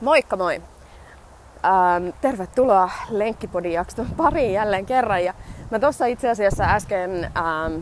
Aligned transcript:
Moikka 0.00 0.36
moi! 0.36 0.62
Ähm, 1.64 2.08
tervetuloa 2.20 2.90
Lenkkipodin 3.10 3.72
jakson 3.72 4.06
pariin 4.16 4.52
jälleen 4.52 4.86
kerran. 4.86 5.24
Ja 5.24 5.34
mä 5.70 5.78
tuossa 5.78 6.06
itse 6.06 6.30
asiassa 6.30 6.64
äsken 6.64 7.24
ähm, 7.24 7.80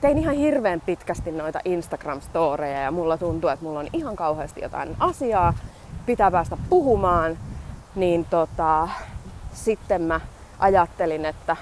tein 0.00 0.18
ihan 0.18 0.34
hirveän 0.34 0.80
pitkästi 0.80 1.32
noita 1.32 1.60
Instagram-storeja 1.64 2.82
ja 2.82 2.90
mulla 2.90 3.18
tuntuu, 3.18 3.50
että 3.50 3.64
mulla 3.64 3.78
on 3.78 3.88
ihan 3.92 4.16
kauheasti 4.16 4.60
jotain 4.60 4.96
asiaa, 5.00 5.54
pitää 6.06 6.30
päästä 6.30 6.56
puhumaan. 6.70 7.38
Niin 7.94 8.24
tota, 8.24 8.88
sitten 9.52 10.02
mä 10.02 10.20
ajattelin, 10.58 11.24
että 11.24 11.56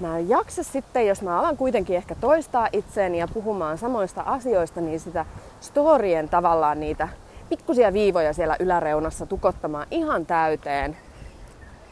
mä 0.00 0.18
en 0.18 0.28
jaksa 0.28 0.62
sitten, 0.62 1.06
jos 1.06 1.22
mä 1.22 1.38
alan 1.38 1.56
kuitenkin 1.56 1.96
ehkä 1.96 2.14
toistaa 2.14 2.68
itseäni 2.72 3.18
ja 3.18 3.28
puhumaan 3.28 3.78
samoista 3.78 4.22
asioista, 4.22 4.80
niin 4.80 5.00
sitä 5.00 5.26
storien 5.60 6.28
tavallaan 6.28 6.80
niitä 6.80 7.08
pikkusia 7.48 7.92
viivoja 7.92 8.32
siellä 8.32 8.56
yläreunassa 8.60 9.26
tukottamaan 9.26 9.86
ihan 9.90 10.26
täyteen. 10.26 10.96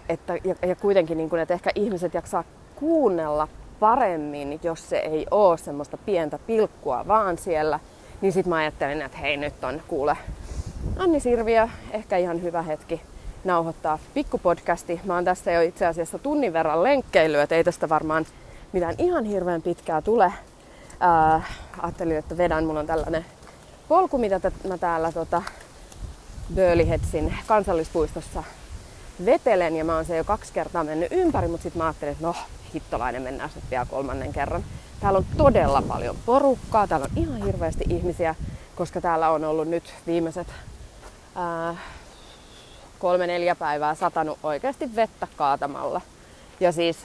Että, 0.08 0.38
ja, 0.44 0.54
ja 0.68 0.76
kuitenkin, 0.76 1.18
niin 1.18 1.30
kun, 1.30 1.38
että 1.38 1.54
ehkä 1.54 1.70
ihmiset 1.74 2.14
jaksaa 2.14 2.44
kuunnella 2.74 3.48
paremmin, 3.80 4.60
jos 4.62 4.88
se 4.88 4.96
ei 4.96 5.26
ole 5.30 5.58
semmoista 5.58 5.96
pientä 5.96 6.38
pilkkua 6.38 7.04
vaan 7.08 7.38
siellä. 7.38 7.80
Niin 8.20 8.32
sitten 8.32 8.50
mä 8.50 8.56
ajattelin, 8.56 9.02
että 9.02 9.18
hei 9.18 9.36
nyt 9.36 9.64
on 9.64 9.82
kuule 9.88 10.16
Anni 10.96 11.20
Sirviö, 11.20 11.68
ehkä 11.90 12.16
ihan 12.16 12.42
hyvä 12.42 12.62
hetki 12.62 13.00
nauhoittaa 13.44 13.98
pikkupodcasti. 14.14 15.00
Mä 15.04 15.14
oon 15.14 15.24
tässä 15.24 15.52
jo 15.52 15.60
itse 15.60 15.86
asiassa 15.86 16.18
tunnin 16.18 16.52
verran 16.52 16.82
lenkkeilyä, 16.82 17.42
että 17.42 17.54
ei 17.54 17.64
tästä 17.64 17.88
varmaan 17.88 18.26
mitään 18.72 18.94
ihan 18.98 19.24
hirveän 19.24 19.62
pitkää 19.62 20.02
tule. 20.02 20.32
Äh, 21.34 21.50
ajattelin, 21.78 22.16
että 22.16 22.36
vedän, 22.36 22.64
mulla 22.64 22.80
on 22.80 22.86
tällainen 22.86 23.24
polku, 23.88 24.18
mitä 24.18 24.50
mä 24.68 24.78
täällä 24.78 25.12
tota, 25.12 25.42
Bölihetsin 26.54 27.34
kansallispuistossa 27.46 28.44
vetelen 29.24 29.76
ja 29.76 29.84
mä 29.84 29.94
oon 29.94 30.04
se 30.04 30.16
jo 30.16 30.24
kaksi 30.24 30.52
kertaa 30.52 30.84
mennyt 30.84 31.12
ympäri, 31.12 31.48
mutta 31.48 31.62
sitten 31.62 31.78
mä 31.78 31.86
ajattelin, 31.86 32.12
että 32.12 32.26
no 32.26 32.34
hittolainen 32.74 33.22
mennään 33.22 33.50
sitten 33.50 33.70
vielä 33.70 33.86
kolmannen 33.90 34.32
kerran. 34.32 34.64
Täällä 35.00 35.18
on 35.18 35.26
todella 35.36 35.82
paljon 35.82 36.16
porukkaa, 36.26 36.86
täällä 36.86 37.06
on 37.10 37.22
ihan 37.22 37.42
hirveästi 37.42 37.84
ihmisiä, 37.88 38.34
koska 38.74 39.00
täällä 39.00 39.30
on 39.30 39.44
ollut 39.44 39.68
nyt 39.68 39.94
viimeiset 40.06 40.46
ää, 41.34 41.76
kolme 42.98 43.26
neljä 43.26 43.54
päivää 43.54 43.94
satanut 43.94 44.38
oikeasti 44.42 44.96
vettä 44.96 45.28
kaatamalla. 45.36 46.00
Ja 46.60 46.72
siis 46.72 46.96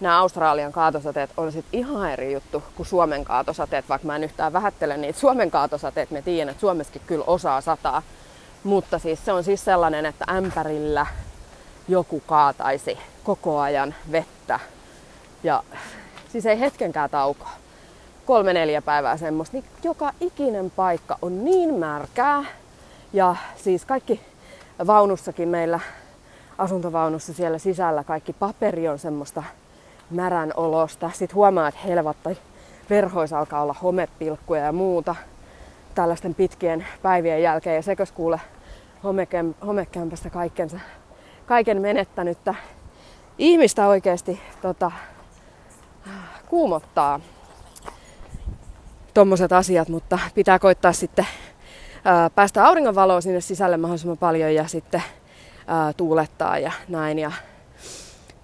nämä 0.00 0.18
Australian 0.18 0.72
kaatosateet 0.72 1.30
on 1.36 1.52
sitten 1.52 1.80
ihan 1.80 2.10
eri 2.10 2.32
juttu 2.32 2.62
kuin 2.76 2.86
Suomen 2.86 3.24
kaatosateet, 3.24 3.88
vaikka 3.88 4.06
mä 4.06 4.16
en 4.16 4.24
yhtään 4.24 4.52
vähättele 4.52 4.96
niitä 4.96 5.20
Suomen 5.20 5.50
kaatosateet. 5.50 6.10
Me 6.10 6.22
tiedän, 6.22 6.48
että 6.48 6.60
Suomessakin 6.60 7.02
kyllä 7.06 7.24
osaa 7.26 7.60
sataa. 7.60 8.02
Mutta 8.64 8.98
siis 8.98 9.24
se 9.24 9.32
on 9.32 9.44
siis 9.44 9.64
sellainen, 9.64 10.06
että 10.06 10.24
ämpärillä 10.30 11.06
joku 11.88 12.22
kaataisi 12.26 12.98
koko 13.24 13.60
ajan 13.60 13.94
vettä. 14.12 14.60
Ja 15.42 15.62
siis 16.32 16.46
ei 16.46 16.60
hetkenkään 16.60 17.10
taukoa. 17.10 17.50
Kolme 18.26 18.52
neljä 18.52 18.82
päivää 18.82 19.16
semmoista. 19.16 19.56
Niin 19.56 19.64
joka 19.82 20.12
ikinen 20.20 20.70
paikka 20.70 21.18
on 21.22 21.44
niin 21.44 21.74
märkää. 21.74 22.44
Ja 23.12 23.36
siis 23.56 23.84
kaikki 23.84 24.20
vaunussakin 24.86 25.48
meillä 25.48 25.80
asuntovaunussa 26.58 27.34
siellä 27.34 27.58
sisällä 27.58 28.04
kaikki 28.04 28.32
paperi 28.32 28.88
on 28.88 28.98
semmoista 28.98 29.42
märän 30.14 30.52
olosta. 30.56 31.10
Sitten 31.14 31.34
huomaa, 31.34 31.68
että 31.68 31.80
helvatta 31.84 32.30
verhoissa 32.90 33.38
alkaa 33.38 33.62
olla 33.62 33.74
homepilkkuja 33.82 34.64
ja 34.64 34.72
muuta 34.72 35.14
tällaisten 35.94 36.34
pitkien 36.34 36.86
päivien 37.02 37.42
jälkeen. 37.42 37.76
Ja 37.76 37.82
sekös 37.82 38.12
kuule 38.12 38.40
homekämpästä 39.66 40.30
kaikkensa, 40.30 40.80
kaiken 41.46 41.80
menettänyttä 41.80 42.54
ihmistä 43.38 43.86
oikeasti 43.86 44.40
tota, 44.62 44.92
kuumottaa 46.46 47.20
tommoset 49.14 49.52
asiat, 49.52 49.88
mutta 49.88 50.18
pitää 50.34 50.58
koittaa 50.58 50.92
sitten 50.92 51.26
ää, 52.04 52.30
päästä 52.30 52.66
auringonvaloa 52.66 53.20
sinne 53.20 53.40
sisälle 53.40 53.76
mahdollisimman 53.76 54.18
paljon 54.18 54.54
ja 54.54 54.68
sitten 54.68 55.02
ää, 55.66 55.92
tuulettaa 55.92 56.58
ja 56.58 56.72
näin 56.88 57.18
ja 57.18 57.32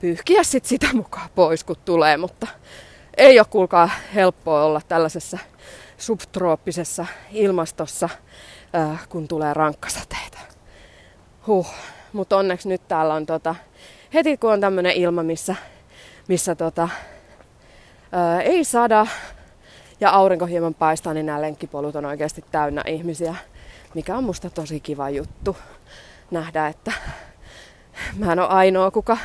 pyyhkiä 0.00 0.42
sit 0.42 0.64
sitä 0.64 0.86
mukaan 0.92 1.30
pois 1.34 1.64
kun 1.64 1.76
tulee, 1.84 2.16
mutta 2.16 2.46
ei 3.16 3.38
ole 3.38 3.46
kuulkaa 3.50 3.90
helppoa 4.14 4.64
olla 4.64 4.80
tällaisessa 4.88 5.38
subtrooppisessa 5.98 7.06
ilmastossa, 7.32 8.08
ää, 8.72 8.98
kun 9.08 9.28
tulee 9.28 9.54
rankkasateita. 9.54 10.38
Huh. 11.46 11.66
Mutta 12.12 12.36
onneksi 12.36 12.68
nyt 12.68 12.88
täällä 12.88 13.14
on 13.14 13.26
tota, 13.26 13.54
heti 14.14 14.36
kun 14.36 14.52
on 14.52 14.60
tämmöinen 14.60 14.92
ilma, 14.92 15.22
missä, 15.22 15.54
missä 16.28 16.54
tota, 16.54 16.88
ää, 18.12 18.42
ei 18.42 18.64
sada 18.64 19.06
ja 20.00 20.10
aurinko 20.10 20.46
hieman 20.46 20.74
paistaa, 20.74 21.14
niin 21.14 21.26
nämä 21.26 21.40
lenkkipolut 21.40 21.96
on 21.96 22.04
oikeasti 22.04 22.44
täynnä 22.50 22.82
ihmisiä, 22.86 23.34
mikä 23.94 24.16
on 24.16 24.24
musta 24.24 24.50
tosi 24.50 24.80
kiva 24.80 25.10
juttu 25.10 25.56
nähdä, 26.30 26.66
että 26.66 26.92
mä 28.16 28.32
en 28.32 28.38
ole 28.38 28.48
ainoa, 28.48 28.90
kuka 28.90 29.18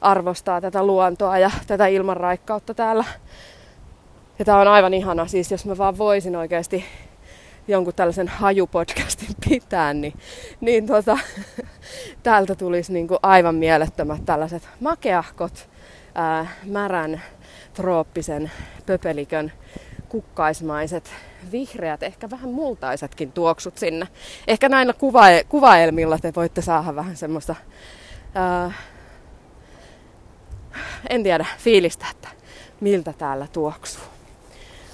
arvostaa 0.00 0.60
tätä 0.60 0.86
luontoa 0.86 1.38
ja 1.38 1.50
tätä 1.66 1.86
ilmanraikkautta 1.86 2.74
täällä. 2.74 3.04
Ja 4.38 4.44
tää 4.44 4.58
on 4.58 4.68
aivan 4.68 4.94
ihana, 4.94 5.26
siis 5.26 5.50
jos 5.50 5.66
mä 5.66 5.78
vaan 5.78 5.98
voisin 5.98 6.36
oikeasti 6.36 6.84
jonkun 7.68 7.94
tällaisen 7.94 8.28
hajupodcastin 8.28 9.36
pitää, 9.48 9.94
niin, 9.94 10.12
niin 10.60 10.86
tota, 10.86 11.18
täältä 12.22 12.54
tulisi 12.54 12.92
niinku 12.92 13.18
aivan 13.22 13.54
mielettömät 13.54 14.24
tällaiset 14.24 14.68
makeahkot, 14.80 15.68
ää, 16.14 16.46
märän, 16.64 17.22
trooppisen 17.74 18.50
pöpelikön 18.86 19.52
kukkaismaiset, 20.08 21.10
vihreät, 21.52 22.02
ehkä 22.02 22.30
vähän 22.30 22.50
multaisetkin 22.50 23.32
tuoksut 23.32 23.78
sinne. 23.78 24.08
Ehkä 24.48 24.68
näillä 24.68 24.92
kuva- 24.92 25.44
kuvaelmilla 25.48 26.18
te 26.18 26.32
voitte 26.36 26.62
saada 26.62 26.96
vähän 26.96 27.16
semmoista, 27.16 27.54
ää, 28.34 28.72
en 31.10 31.22
tiedä, 31.22 31.46
fiilistä, 31.58 32.06
että 32.10 32.28
miltä 32.80 33.12
täällä 33.12 33.46
tuoksuu. 33.52 34.02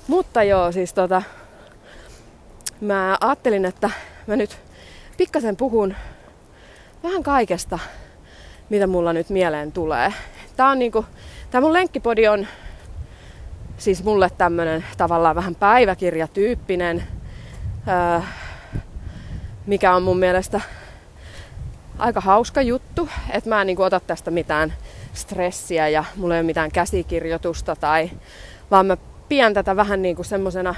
Mutta 0.09 0.43
joo, 0.43 0.73
siis 0.73 0.95
tota, 0.95 1.23
mä 2.81 3.19
ajattelin, 3.21 3.65
että 3.65 3.91
mä 4.27 4.37
nyt 4.37 4.59
pikkasen 5.17 5.57
puhun 5.57 5.95
vähän 7.03 7.23
kaikesta, 7.23 7.79
mitä 8.69 8.87
mulla 8.87 9.13
nyt 9.13 9.31
mieleen 9.31 9.73
tulee. 9.73 10.13
Tää 10.57 10.69
on 10.69 10.79
niinku, 10.79 11.05
tää 11.51 11.61
mun 11.61 11.73
lenkkipodi 11.73 12.29
on 12.29 12.47
siis 13.79 14.05
mulle 14.05 14.31
tämmönen 14.39 14.85
tavallaan 14.97 15.37
vähän 15.37 15.55
päiväkirjatyyppinen, 15.55 17.05
öö, 17.89 18.21
mikä 19.67 19.95
on 19.95 20.03
mun 20.03 20.19
mielestä 20.19 20.61
aika 21.99 22.21
hauska 22.21 22.63
juttu, 22.63 23.09
että 23.31 23.51
mä 23.51 23.61
en 23.61 23.67
niinku 23.67 23.83
ota 23.83 24.01
tästä 24.01 24.31
mitään 24.31 24.73
stressiä 25.13 25.89
ja 25.89 26.05
mulla 26.17 26.35
ei 26.35 26.41
ole 26.41 26.47
mitään 26.47 26.71
käsikirjoitusta 26.73 27.77
tai 27.77 28.11
vaan 28.71 28.87
mä 28.87 28.97
pidän 29.29 29.55
tätä 29.55 29.77
vähän 29.77 30.03
niinku 30.03 30.25
semmosena 30.25 30.75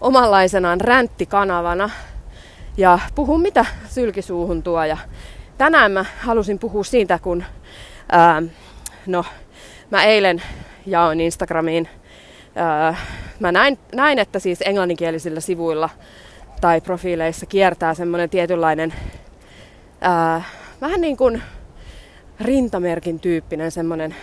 omanlaisenaan 0.00 0.80
ränttikanavana 0.80 1.90
ja 2.76 2.98
puhun 3.14 3.40
mitä 3.40 3.66
sylkisuuhun 3.88 4.62
tuo. 4.62 4.84
Ja 4.84 4.96
tänään 5.58 5.92
mä 5.92 6.04
halusin 6.20 6.58
puhua 6.58 6.84
siitä, 6.84 7.18
kun 7.18 7.44
ää, 8.08 8.42
no, 9.06 9.24
mä 9.90 10.04
eilen 10.04 10.42
jaoin 10.86 11.20
Instagramiin, 11.20 11.88
ää, 12.54 12.96
mä 13.40 13.52
näin, 13.52 13.78
näin, 13.94 14.18
että 14.18 14.38
siis 14.38 14.62
englanninkielisillä 14.64 15.40
sivuilla 15.40 15.90
tai 16.60 16.80
profiileissa 16.80 17.46
kiertää 17.46 17.94
semmoinen 17.94 18.30
tietynlainen 18.30 18.94
ää, 20.02 20.42
vähän 20.80 21.00
niin 21.00 21.16
kuin 21.16 21.42
rintamerkin 22.40 23.20
tyyppinen 23.20 23.70
semmoinen, 23.70 24.14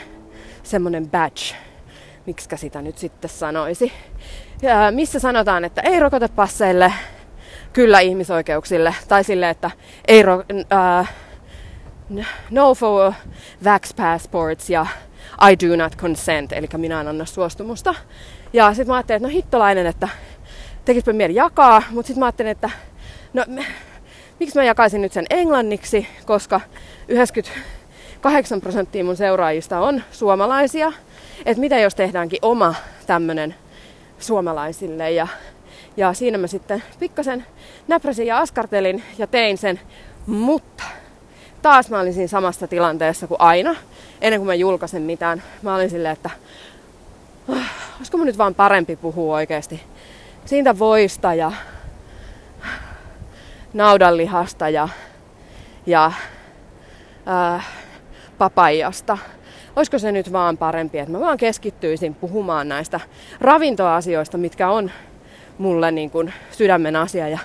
semmoinen 0.64 1.10
badge, 1.10 1.56
miksi 2.26 2.50
sitä 2.56 2.82
nyt 2.82 2.98
sitten 2.98 3.30
sanoisi, 3.30 3.92
ja 4.62 4.92
missä 4.92 5.20
sanotaan, 5.20 5.66
että 5.66 5.82
ei 5.82 6.00
rokotepasseille, 6.00 6.94
kyllä 7.74 8.00
ihmisoikeuksille, 8.00 8.96
tai 9.08 9.24
sille, 9.24 9.50
että 9.50 9.72
ei 10.08 10.24
ro, 10.24 10.36
uh, 10.38 11.08
no 12.50 12.76
for 12.76 13.14
vax 13.64 13.96
passports 13.96 14.70
ja 14.70 14.86
I 15.52 15.68
do 15.68 15.76
not 15.76 15.96
consent, 15.96 16.52
eli 16.52 16.68
minä 16.78 17.02
en 17.02 17.08
anna 17.08 17.26
suostumusta. 17.26 17.96
Ja 18.54 18.74
sitten 18.74 18.88
mä 18.88 18.96
ajattelin, 18.96 19.18
että 19.18 19.28
no 19.28 19.34
hittolainen, 19.34 19.86
että 19.86 20.10
tekispä 20.86 21.14
mieli 21.14 21.36
jakaa, 21.36 21.84
mutta 21.90 22.08
sitten 22.08 22.20
mä 22.20 22.26
ajattelin, 22.26 22.52
että 22.52 22.70
no 23.34 23.46
miksi 24.40 24.58
mä 24.60 24.64
jakaisin 24.64 25.02
nyt 25.02 25.14
sen 25.14 25.26
englanniksi, 25.30 26.08
koska 26.26 26.62
98 27.08 28.62
prosenttia 28.62 29.04
mun 29.04 29.18
seuraajista 29.18 29.80
on 29.80 30.04
suomalaisia. 30.12 30.92
Että 31.46 31.62
mitä 31.62 31.80
jos 31.80 31.96
tehdäänkin 31.96 32.40
oma 32.42 32.76
tämmönen 33.08 33.56
suomalaisille 34.20 35.12
ja, 35.12 35.28
ja 35.98 36.14
siinä 36.14 36.38
mä 36.38 36.48
sitten 36.48 36.84
pikkasen 37.00 37.46
näpräsin 37.88 38.28
ja 38.28 38.38
askartelin 38.38 39.04
ja 39.18 39.28
tein 39.28 39.58
sen 39.58 39.80
Mutta 40.26 40.84
taas 41.62 41.90
mä 41.90 42.00
olin 42.00 42.14
siinä 42.14 42.28
samassa 42.28 42.68
tilanteessa 42.68 43.28
kuin 43.28 43.42
aina, 43.42 43.76
ennen 44.22 44.40
kuin 44.40 44.48
mä 44.48 44.54
julkaisen 44.54 45.02
mitään. 45.02 45.44
Mä 45.62 45.76
olin 45.76 45.90
silleen, 45.90 46.14
että 46.14 46.30
oh, 47.48 47.58
olisiko 47.98 48.18
mun 48.18 48.28
nyt 48.28 48.38
vaan 48.38 48.56
parempi 48.56 48.96
puhua 48.96 49.36
oikeasti 49.36 49.82
siitä 50.46 50.80
voista 50.80 51.34
ja 51.34 51.52
naudanlihasta 53.74 54.70
ja, 54.70 54.90
ja 55.86 56.12
äh, 57.56 57.68
papajasta. 58.38 59.18
Olisiko 59.76 60.00
se 60.00 60.12
nyt 60.12 60.32
vaan 60.32 60.58
parempi, 60.58 61.00
että 61.00 61.12
mä 61.12 61.20
vaan 61.20 61.38
keskittyisin 61.38 62.16
puhumaan 62.16 62.70
näistä 62.70 63.00
ravintoasioista, 63.42 64.38
mitkä 64.38 64.70
on 64.70 64.92
mulle 65.58 65.92
niin 65.92 66.10
kuin 66.10 66.34
sydämen 66.52 66.96
asia 66.96 67.30
ja 67.30 67.40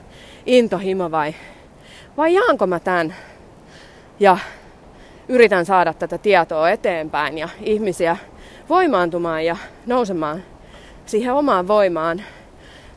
intohimo 0.46 1.10
vai, 1.10 1.34
vai 2.16 2.34
jaanko 2.34 2.66
mä 2.66 2.80
tämän 2.80 3.14
ja 4.20 4.38
yritän 5.28 5.66
saada 5.66 5.92
tätä 5.92 6.18
tietoa 6.18 6.70
eteenpäin 6.70 7.38
ja 7.38 7.48
ihmisiä 7.60 8.16
voimaantumaan 8.68 9.44
ja 9.44 9.56
nousemaan 9.86 10.42
siihen 11.06 11.34
omaan 11.34 11.68
voimaan 11.68 12.22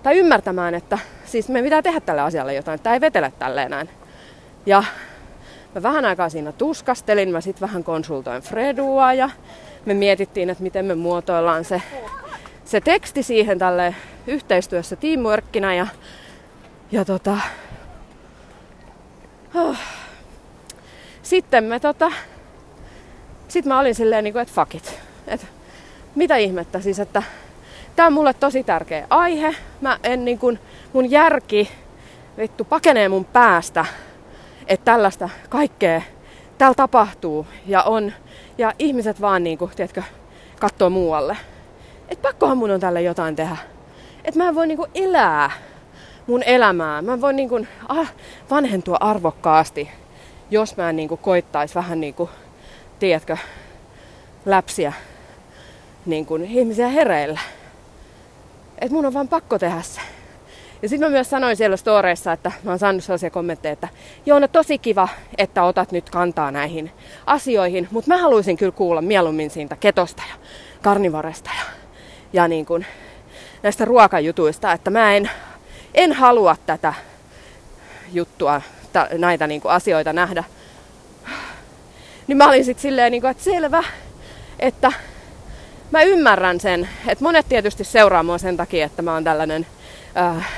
tai 0.04 0.18
ymmärtämään, 0.18 0.76
että 0.76 1.00
siis 1.28 1.50
me 1.50 1.64
pitää 1.64 1.82
tehdä 1.82 2.00
tälle 2.00 2.22
asialle 2.22 2.54
jotain, 2.54 2.80
tämä 2.80 2.94
ei 2.94 3.02
vetele 3.02 3.34
tälleen 3.40 3.72
näin. 3.72 3.90
Ja 4.66 4.84
mä 5.76 5.84
vähän 5.84 6.06
aikaa 6.06 6.30
siinä 6.30 6.52
tuskastelin, 6.52 7.30
mä 7.30 7.42
sitten 7.42 7.68
vähän 7.68 7.84
konsultoin 7.84 8.42
Fredua 8.42 9.14
ja 9.14 9.30
me 9.86 9.94
mietittiin, 9.94 10.50
että 10.50 10.64
miten 10.64 10.86
me 10.86 10.96
muotoillaan 10.96 11.66
se, 11.66 11.82
se 12.66 12.82
teksti 12.82 13.24
siihen 13.24 13.60
tälle 13.60 13.96
yhteistyössä 14.28 14.96
teamworkina 14.96 15.74
ja, 15.74 15.88
ja 16.92 17.06
tota, 17.06 17.38
oh. 19.56 19.78
sitten 21.22 21.64
me 21.64 21.80
tota, 21.80 22.12
sit 23.48 23.66
mä 23.66 23.80
olin 23.80 23.96
silleen 23.96 24.24
niin 24.24 24.34
kuin, 24.34 24.42
että 24.42 24.54
fuck 24.54 24.76
it. 24.76 25.00
Et, 25.28 25.48
mitä 26.16 26.38
ihmettä 26.38 26.82
siis, 26.82 27.00
että 27.00 27.24
Tämä 27.98 28.08
on 28.08 28.14
mulle 28.14 28.34
tosi 28.34 28.64
tärkeä 28.64 29.08
aihe. 29.10 29.56
Mä 29.82 30.00
en 30.04 30.26
niin 30.26 30.40
kuin, 30.40 30.60
mun 30.94 31.12
järki 31.12 31.72
vittu 32.38 32.64
pakenee 32.66 33.10
mun 33.10 33.26
päästä, 33.26 33.86
että 34.68 34.86
tällaista 34.86 35.30
kaikkea 35.50 36.02
täällä 36.58 36.76
tapahtuu 36.76 37.48
ja 37.66 37.84
on. 37.84 38.14
Ja 38.58 38.74
ihmiset 38.80 39.22
vaan 39.22 39.44
niin 39.44 39.58
kuin, 39.58 39.72
tiedätkö, 39.76 40.04
katsoo 40.60 40.90
muualle. 40.90 41.38
Et 42.10 42.22
pakkohan 42.22 42.58
mun 42.58 42.72
on 42.72 42.80
tälle 42.80 43.02
jotain 43.02 43.36
tehdä. 43.36 43.58
Että 44.24 44.40
mä 44.40 44.50
en 44.50 44.56
voi 44.56 44.68
niin 44.68 44.78
kuin 44.78 44.92
elää 44.96 45.52
mun 46.28 46.44
elämää. 46.44 47.02
Mä 47.02 47.22
voin 47.22 47.36
niin 47.36 47.50
kuin, 47.50 47.68
ah, 47.88 48.14
vanhentua 48.50 48.98
arvokkaasti, 49.00 49.90
jos 50.52 50.78
mä 50.78 50.90
en 50.90 50.96
niin 50.96 51.10
kuin 51.10 51.22
koittais 51.22 51.76
vähän 51.76 52.00
niin 52.00 52.14
kuin, 52.14 52.30
tiedätkö, 53.00 53.38
läpsiä 54.46 54.94
niin 56.06 56.26
kuin 56.26 56.44
ihmisiä 56.44 56.88
hereillä 56.88 57.40
että 58.80 58.94
mun 58.94 59.06
on 59.06 59.14
vaan 59.14 59.28
pakko 59.28 59.60
tehdä 59.60 59.82
se. 59.82 60.02
Ja 60.82 60.90
sitten 60.90 61.10
mä 61.10 61.12
myös 61.12 61.30
sanoin 61.30 61.58
siellä 61.58 61.78
storeissa, 61.78 62.32
että 62.32 62.52
mä 62.64 62.72
oon 62.72 62.80
saanut 62.80 63.04
sellaisia 63.04 63.30
kommentteja, 63.30 63.74
että 63.74 63.88
joo, 64.26 64.40
no 64.40 64.48
tosi 64.48 64.78
kiva, 64.78 65.08
että 65.38 65.64
otat 65.64 65.92
nyt 65.92 66.10
kantaa 66.10 66.52
näihin 66.52 66.92
asioihin, 67.26 67.88
mutta 67.92 68.08
mä 68.14 68.18
haluaisin 68.18 68.58
kyllä 68.58 68.72
kuulla 68.72 69.02
mieluummin 69.02 69.50
siitä 69.50 69.76
ketosta 69.76 70.24
ja 70.30 70.36
karnivoresta 70.82 71.50
ja, 71.58 71.64
ja 72.34 72.48
niin 72.48 72.66
kuin 72.66 72.86
näistä 73.64 73.86
ruokajutuista, 73.86 74.72
että 74.72 74.90
mä 74.90 75.14
en, 75.14 75.30
en 75.94 76.14
halua 76.14 76.56
tätä 76.66 76.94
juttua, 78.14 78.62
t- 78.94 79.18
näitä 79.18 79.48
niin 79.48 79.62
kuin 79.62 79.72
asioita 79.72 80.14
nähdä. 80.14 80.44
Niin 82.28 82.38
mä 82.38 82.48
olin 82.48 82.66
sitten 82.66 82.82
silleen, 82.82 83.12
niin 83.12 83.22
kuin, 83.22 83.32
että 83.32 83.44
selvä, 83.44 83.84
että 84.60 84.92
mä 85.92 86.02
ymmärrän 86.02 86.60
sen, 86.60 86.90
että 87.08 87.24
monet 87.24 87.46
tietysti 87.50 87.84
seuraa 87.84 88.24
mua 88.24 88.38
sen 88.38 88.58
takia, 88.58 88.86
että 88.86 89.02
mä 89.02 89.14
oon 89.14 89.24
tällainen 89.24 89.68
äh, 90.18 90.50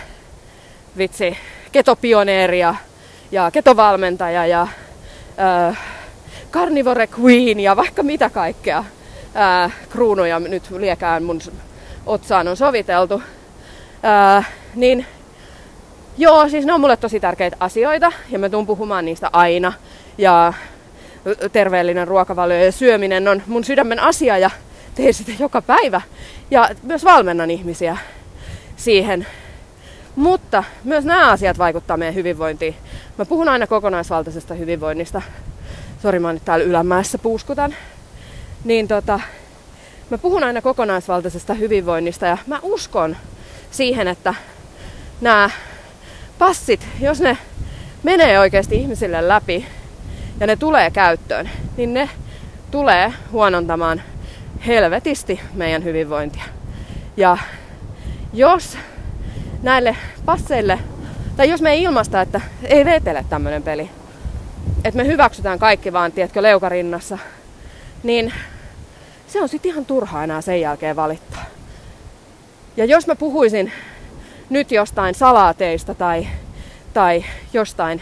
vitsi, 1.00 1.38
ketopioneeri 1.72 2.60
ja, 2.60 2.76
ja 3.32 3.52
ketovalmentaja 3.52 4.46
ja 4.46 4.62
äh, 5.40 5.78
carnivore 6.52 7.10
queen 7.20 7.60
ja 7.60 7.76
vaikka 7.76 8.04
mitä 8.04 8.30
kaikkea 8.30 8.78
äh, 9.36 9.74
kruunuja 9.90 10.40
nyt 10.40 10.72
liekään 10.72 11.24
mun 11.24 11.42
otsaan 12.06 12.48
on 12.48 12.58
soviteltu. 12.58 13.22
Äh, 14.38 14.50
niin 14.76 15.06
joo, 16.18 16.50
siis 16.50 16.66
ne 16.66 16.74
on 16.74 16.82
mulle 16.82 16.98
tosi 16.98 17.20
tärkeitä 17.20 17.58
asioita 17.60 18.12
ja 18.30 18.40
mä 18.40 18.50
tuun 18.50 18.68
puhumaan 18.68 19.06
niistä 19.06 19.30
aina. 19.34 19.74
Ja 20.18 20.54
terveellinen 21.52 22.08
ruokavalio 22.08 22.64
ja 22.64 22.72
syöminen 22.72 23.28
on 23.28 23.44
mun 23.48 23.64
sydämen 23.64 24.00
asia 24.00 24.38
ja 24.38 24.50
teen 24.96 25.14
sitä 25.14 25.32
joka 25.40 25.62
päivä. 25.62 26.02
Ja 26.52 26.70
myös 26.84 27.04
valmennan 27.04 27.52
ihmisiä 27.52 27.98
siihen. 28.76 29.28
Mutta 30.16 30.64
myös 30.84 31.06
nämä 31.06 31.32
asiat 31.32 31.58
vaikuttaa 31.58 31.98
meidän 31.98 32.16
hyvinvointiin. 32.16 32.76
Mä 33.18 33.26
puhun 33.26 33.50
aina 33.50 33.68
kokonaisvaltaisesta 33.68 34.54
hyvinvoinnista. 34.54 35.22
Sori, 36.02 36.20
mä 36.20 36.34
nyt 36.34 36.46
täällä 36.46 36.66
ylämäessä 36.66 37.18
puuskutan. 37.18 37.76
Niin 38.64 38.88
tota, 38.88 39.20
mä 40.10 40.18
puhun 40.18 40.44
aina 40.44 40.62
kokonaisvaltaisesta 40.62 41.54
hyvinvoinnista 41.54 42.26
ja 42.26 42.38
mä 42.48 42.60
uskon 42.62 43.18
siihen, 43.72 44.08
että 44.08 44.34
nämä 45.22 45.50
passit, 46.40 46.88
jos 47.02 47.22
ne 47.22 47.38
menee 48.04 48.40
oikeasti 48.40 48.76
ihmisille 48.76 49.28
läpi 49.28 49.66
ja 50.40 50.48
ne 50.48 50.56
tulee 50.56 50.92
käyttöön, 50.92 51.50
niin 51.78 51.94
ne 51.94 52.10
tulee 52.72 53.14
huonontamaan 53.32 54.02
helvetisti 54.68 55.40
meidän 55.54 55.84
hyvinvointia. 55.84 56.44
Ja 57.18 57.38
jos 58.34 58.78
näille 59.62 59.96
passeille, 60.26 60.80
tai 61.38 61.50
jos 61.50 61.62
me 61.62 61.72
ei 61.72 61.84
ilmasta, 61.84 62.22
että 62.22 62.42
ei 62.64 62.86
vetele 62.86 63.26
tämmöinen 63.30 63.64
peli, 63.64 63.90
että 64.84 64.98
me 64.98 65.08
hyväksytään 65.08 65.60
kaikki 65.60 65.94
vaan, 65.94 66.12
tiedätkö, 66.12 66.42
leukarinnassa, 66.42 67.18
niin 68.04 68.34
se 69.28 69.42
on 69.42 69.50
sitten 69.50 69.72
ihan 69.72 69.86
turhaa 69.86 70.24
enää 70.24 70.42
sen 70.42 70.62
jälkeen 70.62 70.96
valittaa. 70.96 71.46
Ja 72.78 72.86
jos 72.86 73.08
mä 73.08 73.16
puhuisin 73.16 73.72
nyt 74.50 74.72
jostain 74.72 75.16
salaateista 75.16 75.96
tai, 75.96 76.28
tai 76.94 77.26
jostain, 77.54 78.02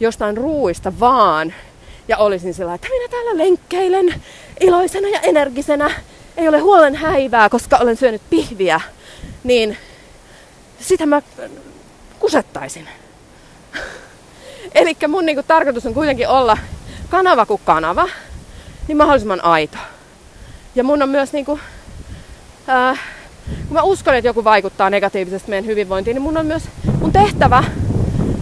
jostain 0.00 0.36
ruuista 0.36 0.92
vaan, 1.00 1.54
ja 2.08 2.16
olisin 2.16 2.54
sillä 2.54 2.74
että 2.74 2.88
minä 2.88 3.08
täällä 3.08 3.36
lenkkeilen 3.44 4.14
iloisena 4.60 5.08
ja 5.08 5.20
energisenä. 5.20 5.90
Ei 6.36 6.48
ole 6.48 6.58
huolen 6.58 6.94
häivää, 6.94 7.48
koska 7.48 7.76
olen 7.76 7.96
syönyt 7.96 8.22
pihviä. 8.30 8.80
Niin 9.44 9.76
sitä 10.80 11.06
mä 11.06 11.22
kusettaisin. 12.18 12.88
Eli 14.74 14.96
mun 15.08 15.26
niinku 15.26 15.42
tarkoitus 15.42 15.86
on 15.86 15.94
kuitenkin 15.94 16.28
olla 16.28 16.58
kanava 17.08 17.46
kuin 17.46 17.60
kanava, 17.64 18.08
niin 18.88 18.96
mahdollisimman 18.96 19.44
aito. 19.44 19.78
Ja 20.74 20.84
mun 20.84 21.02
on 21.02 21.08
myös 21.08 21.32
niinku, 21.32 21.60
ää, 22.66 22.96
kun 23.46 23.72
mä 23.74 23.82
uskon, 23.82 24.14
että 24.14 24.28
joku 24.28 24.44
vaikuttaa 24.44 24.90
negatiivisesti 24.90 25.50
meidän 25.50 25.66
hyvinvointiin, 25.66 26.14
niin 26.14 26.22
mun 26.22 26.38
on 26.38 26.46
myös 26.46 26.62
mun 27.00 27.12
tehtävä 27.12 27.64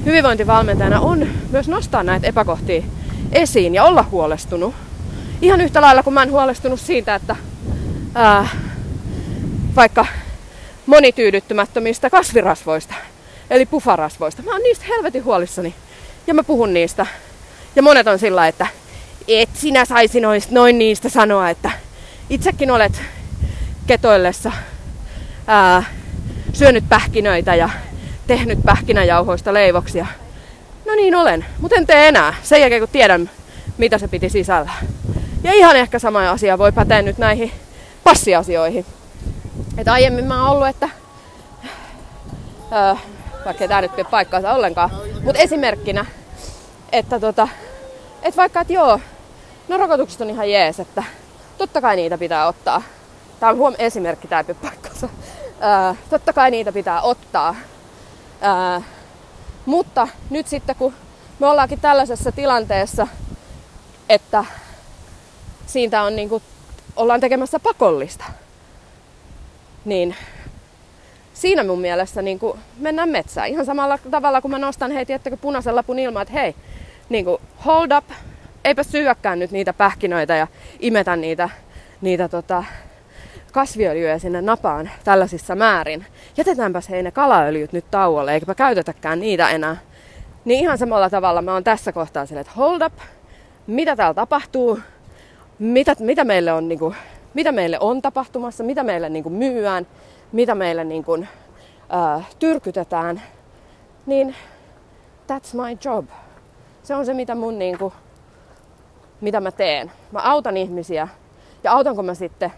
hyvinvointivalmentajana 0.04 1.00
on 1.00 1.26
myös 1.50 1.68
nostaa 1.68 2.02
näitä 2.02 2.26
epäkohtia 2.26 2.82
esiin 3.32 3.74
ja 3.74 3.84
olla 3.84 4.02
huolestunut. 4.02 4.74
Ihan 5.42 5.60
yhtä 5.60 5.80
lailla 5.80 6.02
kuin 6.02 6.14
mä 6.14 6.22
en 6.22 6.30
huolestunut 6.30 6.80
siitä, 6.80 7.14
että 7.14 7.36
ää, 8.14 8.48
vaikka 9.76 10.06
monityydyttymättömistä 10.88 12.10
kasvirasvoista, 12.10 12.94
eli 13.50 13.66
pufarasvoista. 13.66 14.42
Mä 14.42 14.52
oon 14.52 14.62
niistä 14.62 14.84
helvetin 14.88 15.24
huolissani. 15.24 15.74
Ja 16.26 16.34
mä 16.34 16.44
puhun 16.44 16.74
niistä. 16.74 17.06
Ja 17.76 17.82
monet 17.82 18.06
on 18.06 18.18
sillä, 18.18 18.48
että 18.48 18.66
et 19.28 19.48
sinä 19.54 19.84
saisi 19.84 20.20
noista, 20.20 20.54
noin 20.54 20.78
niistä 20.78 21.08
sanoa, 21.08 21.50
että 21.50 21.70
itsekin 22.30 22.70
olet 22.70 23.02
ketoillessa 23.86 24.52
ää, 25.46 25.84
syönyt 26.52 26.84
pähkinöitä 26.88 27.54
ja 27.54 27.70
tehnyt 28.26 28.58
pähkinäjauhoista 28.64 29.54
leivoksia. 29.54 30.06
No 30.86 30.94
niin 30.94 31.14
olen, 31.14 31.44
mutta 31.60 31.76
en 31.76 31.86
tee 31.86 32.08
enää. 32.08 32.34
Sen 32.42 32.60
jälkeen 32.60 32.80
kun 32.80 32.88
tiedän, 32.92 33.30
mitä 33.78 33.98
se 33.98 34.08
piti 34.08 34.28
sisällä. 34.28 34.70
Ja 35.42 35.52
ihan 35.52 35.76
ehkä 35.76 35.98
sama 35.98 36.30
asia 36.30 36.58
voi 36.58 36.72
päteä 36.72 37.02
nyt 37.02 37.18
näihin 37.18 37.52
passiasioihin. 38.04 38.86
Et 39.78 39.88
aiemmin 39.88 40.24
mä 40.24 40.42
oon 40.42 40.50
ollut, 40.50 40.68
että 40.68 40.88
öö, 42.72 42.94
vaikka 43.44 43.68
tää 43.68 43.80
nyt 43.80 43.96
pidä 43.96 44.08
paikkaansa 44.08 44.52
ollenkaan, 44.52 44.90
mutta 45.24 45.40
esimerkkinä, 45.42 46.06
että 46.92 47.20
tota, 47.20 47.48
et 48.22 48.36
vaikka, 48.36 48.60
että 48.60 48.72
joo, 48.72 49.00
no 49.68 49.76
rokotukset 49.76 50.20
on 50.20 50.30
ihan 50.30 50.50
jees, 50.50 50.80
että 50.80 51.02
totta 51.58 51.80
kai 51.80 51.96
niitä 51.96 52.18
pitää 52.18 52.46
ottaa. 52.46 52.82
Tää 53.40 53.50
on 53.50 53.56
huom 53.56 53.74
esimerkki, 53.78 54.28
tää 54.28 54.40
ei 54.40 54.44
pidä 54.44 54.58
paikkaansa. 54.62 55.08
Öö, 55.62 55.94
totta 56.10 56.32
kai 56.32 56.50
niitä 56.50 56.72
pitää 56.72 57.00
ottaa. 57.02 57.54
Öö, 58.42 58.80
Mutta 59.66 60.08
nyt 60.30 60.46
sitten 60.48 60.76
kun 60.76 60.94
me 61.38 61.46
ollaankin 61.46 61.80
tällaisessa 61.80 62.32
tilanteessa, 62.32 63.06
että 64.08 64.44
siitä 65.66 66.02
on 66.02 66.16
niin 66.16 66.28
kuin, 66.28 66.42
ollaan 66.96 67.20
tekemässä 67.20 67.60
pakollista, 67.60 68.24
niin 69.88 70.14
siinä 71.34 71.64
mun 71.64 71.80
mielestä 71.80 72.22
niin 72.22 72.38
kuin 72.38 72.58
mennään 72.78 73.08
metsään. 73.08 73.48
Ihan 73.48 73.66
samalla 73.66 73.98
tavalla 74.10 74.40
kun 74.40 74.50
mä 74.50 74.58
nostan 74.58 74.90
hei, 74.90 75.06
tiettäkö, 75.06 75.36
punaisen 75.36 75.76
lapun 75.76 75.98
ilmaan, 75.98 76.22
että 76.22 76.34
hei, 76.34 76.54
niin 77.08 77.24
kuin, 77.24 77.42
hold 77.66 77.90
up, 77.98 78.04
eipä 78.64 78.82
syökkään 78.82 79.38
nyt 79.38 79.50
niitä 79.50 79.72
pähkinöitä 79.72 80.36
ja 80.36 80.46
imetä 80.80 81.16
niitä, 81.16 81.48
niitä 82.00 82.28
tota, 82.28 82.64
kasviöljyä 83.52 84.18
sinne 84.18 84.42
napaan 84.42 84.90
tällaisissa 85.04 85.54
määrin. 85.54 86.06
Jätetäänpäs 86.36 86.88
hei 86.88 87.02
ne 87.02 87.10
kalaöljyt 87.10 87.72
nyt 87.72 87.90
tauolle, 87.90 88.34
eikä 88.34 88.54
käytetäkään 88.54 89.20
niitä 89.20 89.50
enää. 89.50 89.76
Niin 90.44 90.60
ihan 90.60 90.78
samalla 90.78 91.10
tavalla 91.10 91.42
mä 91.42 91.52
oon 91.52 91.64
tässä 91.64 91.92
kohtaa 91.92 92.26
sille, 92.26 92.40
että 92.40 92.52
hold 92.56 92.82
up, 92.82 92.92
mitä 93.66 93.96
täällä 93.96 94.14
tapahtuu, 94.14 94.80
mitä, 95.58 95.96
mitä, 96.00 96.24
meille, 96.24 96.52
on, 96.52 96.68
niin 96.68 96.78
kuin, 96.78 96.94
mitä 97.34 97.52
meille 97.52 97.78
on 97.80 98.02
tapahtumassa, 98.02 98.64
mitä 98.64 98.84
meille 98.84 99.08
niin 99.08 99.22
kuin, 99.22 99.32
myyään, 99.32 99.86
mitä 100.32 100.54
meille 100.54 100.84
niin 100.84 101.04
kuin, 101.04 101.28
äh, 101.94 102.26
tyrkytetään, 102.38 103.22
niin 104.06 104.34
that's 105.32 105.56
my 105.56 105.78
job. 105.84 106.06
Se 106.82 106.94
on 106.94 107.06
se, 107.06 107.14
mitä 107.14 107.34
mun 107.34 107.58
niin 107.58 107.78
kuin, 107.78 107.92
mitä 109.20 109.40
mä 109.40 109.50
teen. 109.50 109.92
Mä 110.12 110.20
autan 110.20 110.56
ihmisiä 110.56 111.08
ja 111.64 111.72
autanko 111.72 112.02
mä 112.02 112.14
sitten 112.14 112.52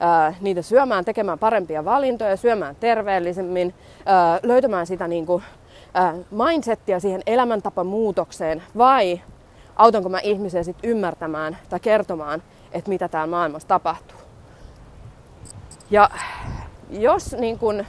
ää, 0.00 0.34
niitä 0.40 0.62
syömään, 0.62 1.04
tekemään 1.04 1.38
parempia 1.38 1.84
valintoja, 1.84 2.36
syömään 2.36 2.76
terveellisemmin, 2.80 3.74
ää, 4.06 4.40
löytämään 4.42 4.86
sitä 4.86 5.08
niin 5.08 5.26
kuin, 5.26 5.42
ää, 5.94 6.14
mindsettiä 6.30 7.00
siihen 7.00 7.22
elämäntapamuutokseen 7.26 8.62
vai 8.78 9.20
autanko 9.76 10.08
mä 10.08 10.18
ihmisiä 10.18 10.62
sitten 10.62 10.90
ymmärtämään 10.90 11.58
tai 11.68 11.80
kertomaan, 11.80 12.42
että 12.72 12.88
mitä 12.88 13.08
täällä 13.08 13.30
maailmassa 13.30 13.68
tapahtuu. 13.68 14.18
Ja 15.90 16.10
jos 16.90 17.36
niin 17.38 17.58
kun, 17.58 17.84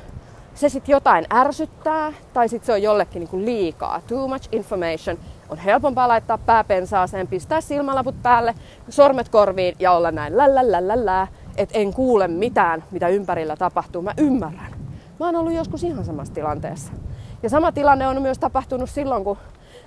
se 0.54 0.70
sitten 0.70 0.94
jotain 0.94 1.26
ärsyttää 1.34 2.14
tai 2.34 2.50
sitten 2.50 2.66
se 2.66 2.74
on 2.74 2.82
jollekin 2.82 3.20
niin 3.20 3.30
kun 3.30 3.46
liikaa, 3.46 4.02
too 4.08 4.28
much 4.28 4.50
information, 4.52 5.18
on 5.50 5.58
helpompaa 5.58 6.08
laittaa 6.08 6.38
pääpensaaseen, 6.38 7.28
pistää 7.28 7.62
silmälaput 7.62 8.16
päälle, 8.24 8.56
sormet 8.90 9.30
korviin 9.30 9.76
ja 9.80 9.92
olla 9.92 10.12
näin 10.12 10.38
lällällällällä, 10.38 11.28
että 11.58 11.80
en 11.80 11.94
kuule 11.94 12.28
mitään, 12.28 12.84
mitä 12.92 13.08
ympärillä 13.08 13.56
tapahtuu. 13.56 14.02
Mä 14.02 14.14
ymmärrän. 14.18 14.72
Mä 15.20 15.26
oon 15.26 15.36
ollut 15.36 15.54
joskus 15.54 15.84
ihan 15.84 16.06
samassa 16.06 16.34
tilanteessa. 16.34 16.94
Ja 17.44 17.50
sama 17.50 17.72
tilanne 17.72 18.08
on 18.08 18.22
myös 18.22 18.40
tapahtunut 18.40 18.90
silloin, 18.90 19.24
kun 19.24 19.38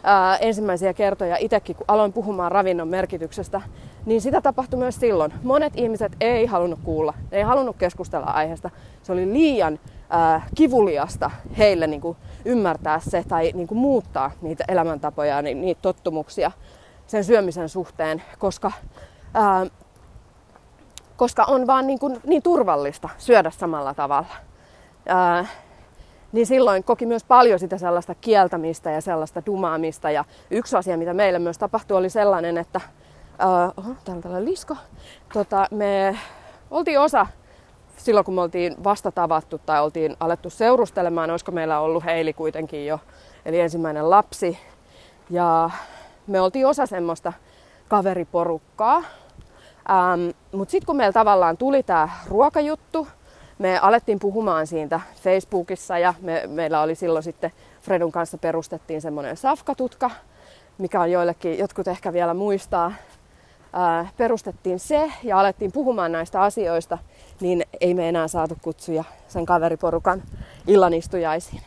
ää, 0.03 0.37
ensimmäisiä 0.37 0.95
kertoja 0.95 1.37
itsekin, 1.41 1.76
kun 1.76 1.85
aloin 1.88 2.12
puhumaan 2.12 2.53
ravinnon 2.53 2.88
merkityksestä, 2.88 3.61
niin 4.07 4.21
sitä 4.21 4.41
tapahtui 4.41 4.79
myös 4.79 4.97
silloin. 4.97 5.33
Monet 5.43 5.73
ihmiset 5.77 6.13
ei 6.21 6.47
halunnut 6.47 6.79
kuulla, 6.85 7.15
ei 7.33 7.43
halunnut 7.43 7.77
keskustella 7.77 8.27
aiheesta. 8.27 8.71
Se 9.03 9.13
oli 9.13 9.33
liian 9.33 9.79
ää, 10.11 10.47
kivuliasta 10.55 11.31
heille 11.59 11.87
niin 11.87 12.01
kuin 12.01 12.17
ymmärtää 12.45 13.01
se 13.01 13.25
tai 13.29 13.53
niin 13.55 13.67
kuin 13.69 13.79
muuttaa 13.79 14.31
niitä 14.43 14.65
elämäntapoja, 14.69 15.43
niin, 15.43 15.61
niitä 15.61 15.83
tottumuksia 15.83 16.53
sen 17.07 17.25
syömisen 17.25 17.69
suhteen, 17.69 18.23
koska, 18.39 18.73
ää, 19.35 19.67
koska 21.17 21.45
on 21.45 21.67
vaan 21.67 21.87
niin, 21.87 21.99
kuin, 21.99 22.21
niin 22.27 22.43
turvallista 22.43 23.09
syödä 23.19 23.51
samalla 23.51 23.95
tavalla. 23.95 24.27
Ää, 25.09 25.47
niin 26.33 26.47
silloin 26.47 26.85
koki 26.85 27.07
myös 27.07 27.25
paljon 27.25 27.59
sitä 27.59 27.79
sellaista 27.79 28.15
kieltämistä 28.15 28.91
ja 28.91 29.01
sellaista 29.01 29.43
dumaamista. 29.47 30.11
Ja 30.11 30.25
yksi 30.51 30.77
asia, 30.77 30.97
mitä 30.97 31.15
meille 31.15 31.39
myös 31.39 31.59
tapahtui, 31.59 31.97
oli 31.97 32.11
sellainen, 32.11 32.59
että 32.59 32.81
uh, 33.45 33.85
täällä 33.85 34.16
on 34.16 34.23
tällainen 34.23 34.50
lisko. 34.50 34.76
Tota, 35.33 35.66
me 35.71 36.19
oltiin 36.71 37.00
osa 37.00 37.26
silloin, 37.97 38.25
kun 38.25 38.35
me 38.35 38.40
oltiin 38.40 38.85
vasta 38.85 39.12
tavattu 39.12 39.61
tai 39.66 39.83
oltiin 39.83 40.16
alettu 40.21 40.50
seurustelemaan, 40.50 41.31
olisiko 41.31 41.52
meillä 41.52 41.81
ollut 41.81 42.05
Heili 42.05 42.33
kuitenkin 42.33 42.87
jo, 42.87 43.00
eli 43.45 43.61
ensimmäinen 43.61 44.11
lapsi. 44.11 44.59
Ja 45.31 45.71
me 46.26 46.40
oltiin 46.40 46.66
osa 46.66 46.87
semmoista 46.87 47.33
kaveriporukkaa. 47.88 48.97
Ähm, 49.90 50.28
Mutta 50.52 50.73
sitten 50.73 50.87
kun 50.87 50.97
meillä 50.97 51.12
tavallaan 51.12 51.57
tuli 51.57 51.83
tämä 51.83 52.09
ruokajuttu, 52.28 53.09
me 53.59 53.78
alettiin 53.78 54.19
puhumaan 54.19 54.66
siitä 54.66 55.00
Facebookissa 55.23 55.99
ja 55.99 56.14
me, 56.21 56.43
meillä 56.47 56.81
oli 56.81 56.95
silloin 56.95 57.23
sitten 57.23 57.52
Fredun 57.83 58.12
kanssa 58.12 58.38
perustettiin 58.38 59.00
semmoinen 59.00 59.37
safkatutka, 59.37 60.11
mikä 60.78 61.00
on 61.00 61.11
joillekin, 61.11 61.59
jotkut 61.59 61.88
ehkä 61.88 62.12
vielä 62.12 62.35
muistaa. 62.35 62.93
Perustettiin 64.16 64.78
se 64.78 65.12
ja 65.23 65.40
alettiin 65.40 65.73
puhumaan 65.73 66.12
näistä 66.12 66.42
asioista, 66.42 66.99
niin 67.40 67.64
ei 67.80 67.95
me 67.95 68.09
enää 68.09 68.28
saatu 68.28 68.56
kutsuja 68.62 69.04
sen 69.28 69.47
kaveriporukan 69.47 70.23
illanistujaisiin. 70.66 71.62